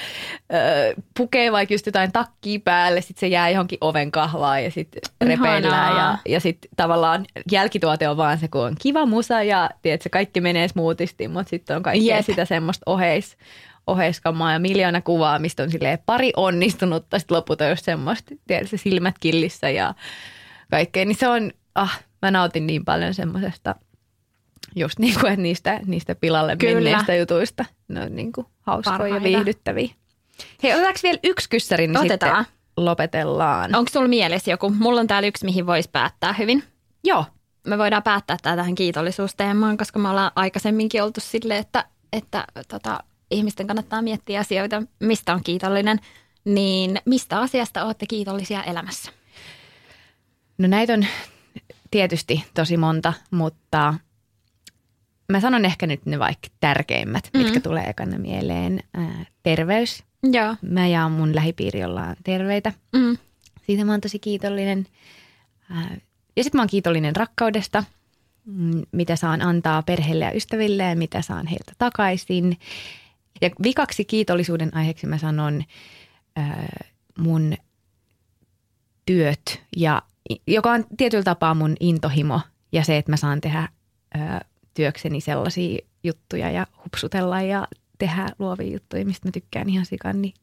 [0.55, 5.03] äh, pukee vaikka just jotain takkia päälle, sitten se jää johonkin oven kahvaan, ja sitten
[5.21, 10.03] repeillään, ja, ja sitten tavallaan jälkituote on vaan se, kun on kiva musa, ja tiedät,
[10.03, 12.27] se kaikki menee smoothisti, mutta sitten on kaikkea Jep.
[12.27, 13.37] sitä semmoista oheis,
[13.87, 18.77] oheiskamaa ja miljoona kuvaa, mistä on silleen pari onnistunutta, sitten loput on just semmoista, tiedätkö,
[18.79, 19.95] silmät killissä ja
[20.71, 21.05] kaikkea.
[21.05, 23.75] Niin se on, ah, mä nautin niin paljon semmoisesta,
[24.77, 26.75] just niin kuin, että niistä, niistä pilalle Kyllä.
[26.75, 27.65] menneistä jutuista.
[27.89, 29.25] Ne on niin kuin hauskoja ja Parhaita.
[29.25, 29.89] viihdyttäviä.
[30.63, 32.45] Hei, otetaanko vielä yksi kyssäri, niin Otetaan.
[32.45, 33.75] sitten lopetellaan.
[33.75, 34.71] Onko sulla mielessä joku?
[34.71, 36.63] Mulla on täällä yksi, mihin voisi päättää hyvin.
[37.05, 37.25] Joo,
[37.67, 42.99] Me voidaan päättää tämä tähän kiitollisuusteemaan, koska me ollaan aikaisemminkin oltu silleen, että, että tota,
[43.31, 46.01] ihmisten kannattaa miettiä asioita, mistä on kiitollinen.
[46.45, 49.13] Niin mistä asiasta olette kiitollisia elämässä?
[50.59, 51.07] No näitä on
[51.91, 53.95] tietysti tosi monta, mutta
[55.33, 57.41] mä sanon ehkä nyt ne vaikka tärkeimmät, mm.
[57.41, 58.81] mitkä tulee ekana mieleen.
[58.95, 60.05] Ää, terveys.
[60.33, 60.57] Joo.
[60.63, 62.73] Mä ja mun lähipiiri ollaan terveitä.
[62.93, 63.19] Mm.
[63.67, 64.87] Siitä mä oon tosi kiitollinen.
[65.71, 65.97] Ää,
[66.37, 67.85] Ja sitten mä oon kiitollinen rakkaudesta,
[68.45, 72.59] mm, mitä saan antaa perheelle ja ystäville ja mitä saan heiltä takaisin.
[73.41, 75.65] Ja vikaksi kiitollisuuden aiheeksi mä sanon
[76.37, 76.85] ää,
[77.19, 77.55] mun
[79.07, 80.03] työt, ja,
[80.47, 82.41] joka on tietyllä tapaa mun intohimo
[82.73, 83.69] ja se, että mä saan tehdä
[84.15, 87.69] ää, työkseni sellaisia juttuja ja hupsutella ja
[87.99, 90.35] tehdä luovia juttuja, mistä mä tykkään ihan sikan, niin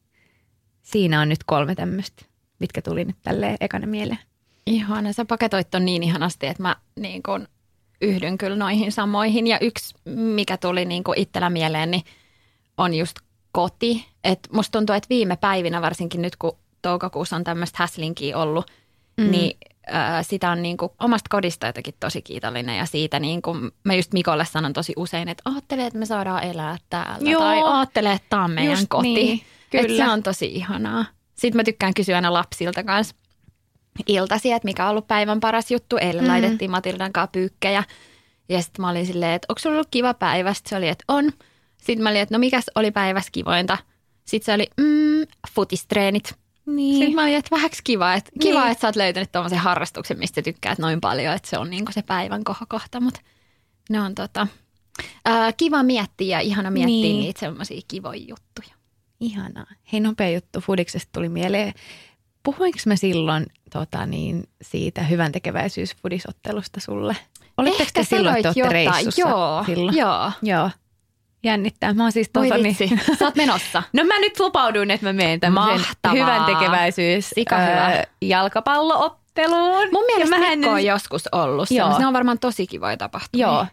[0.82, 2.24] siinä on nyt kolme tämmöistä,
[2.58, 4.31] mitkä tuli nyt tälleen ekana mieleen.
[4.66, 7.48] Ihana, sä paketoit ton niin ihanasti, että mä niin kun
[8.00, 9.46] yhdyn kyllä noihin samoihin.
[9.46, 12.02] Ja yksi, mikä tuli niin itsellä mieleen, niin
[12.78, 13.16] on just
[13.52, 14.06] koti.
[14.24, 18.70] Et musta tuntuu, että viime päivinä, varsinkin nyt kun toukokuussa on tämmöistä häslinkiä ollut,
[19.16, 19.30] mm.
[19.30, 19.58] niin
[19.94, 22.76] äh, sitä on niin kuin omasta kodista jotenkin tosi kiitollinen.
[22.76, 26.44] Ja siitä niin kuin, mä just Mikolle sanon tosi usein, että ajattele, että me saadaan
[26.44, 27.30] elää täällä.
[27.30, 27.40] Joo.
[27.40, 29.14] Tai ajattele, että tämä on meidän Just koti.
[29.14, 29.42] niin,
[29.72, 30.04] Et kyllä.
[30.04, 31.04] se on tosi ihanaa.
[31.34, 33.16] Sitten mä tykkään kysyä aina lapsilta kanssa
[34.06, 35.96] iltasi, että mikä on ollut päivän paras juttu.
[35.96, 36.28] Eilen mm.
[36.30, 37.84] laitettiin Matildan kanssa pyykkejä.
[38.48, 40.54] Ja sitten mä olin silleen, että onko sulla ollut kiva päivä?
[40.54, 41.32] Sitten se oli, että on.
[41.76, 43.78] Sitten mä olin, että no mikäs oli päivässä kivointa?
[44.24, 46.34] Sitten se oli, mm, futistreenit.
[46.66, 46.94] Niin.
[46.98, 48.72] Sitten mä olin, että vähäksi kiva, että, kiva, Niin.
[48.72, 52.02] että sä oot löytänyt tuommoisen harrastuksen, mistä tykkäät noin paljon, että se on niinku se
[52.02, 53.20] päivän kohokohta, mutta
[53.90, 54.46] ne on tota,
[55.24, 57.02] ää, kiva miettiä ja ihana miettiä Niin.
[57.02, 57.20] niin.
[57.20, 58.74] niitä semmoisia kivoja juttuja.
[59.20, 59.66] Ihanaa.
[59.92, 61.72] Hei, nopea juttu Fudiksesta tuli mieleen.
[62.42, 67.16] Puhuinko mä silloin tota, niin, siitä hyvän tekeväisyys-fudisottelusta sulle?
[67.58, 69.96] Olitteko te silloin, että olette reissussa Joo, silloin?
[69.96, 70.32] joo.
[70.42, 70.70] Joo.
[71.44, 71.94] Jännittää.
[71.94, 73.82] Mä oon siis tota, vitsi, sä oot menossa.
[73.92, 76.14] No mä nyt lupauduin, että mä menen tämmöisen Mahtavaa.
[76.16, 78.04] hyvän tekeväisyys Sika hyvä.
[78.22, 79.88] jalkapallootteluun.
[79.92, 81.70] Mun mielestä mähän Mikko on joskus ollut.
[81.70, 81.98] Joo.
[81.98, 83.46] Ne on varmaan tosi kivoja tapahtumia.
[83.46, 83.66] Joo.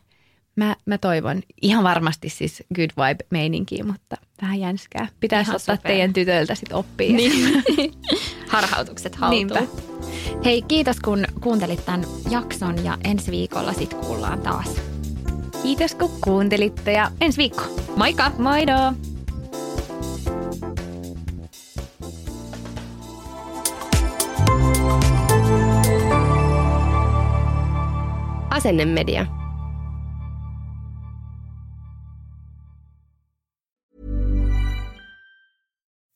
[0.55, 5.07] Mä, mä toivon ihan varmasti siis good vibe meininkiä, mutta vähän jänskää.
[5.19, 5.91] Pitäisi Ihan ottaa super.
[5.91, 7.13] teidän tytöiltä sit oppia.
[7.13, 7.63] Niin.
[8.47, 9.47] Harhautukset haltuun.
[9.47, 9.61] Niinpä.
[10.45, 14.81] Hei, kiitos kun kuuntelit tämän jakson ja ensi viikolla sit kuullaan taas.
[15.63, 17.63] Kiitos kun kuuntelitte ja ensi viikko.
[17.95, 18.31] Moikka!
[18.37, 18.73] Moido!
[28.49, 29.25] Asennemedia.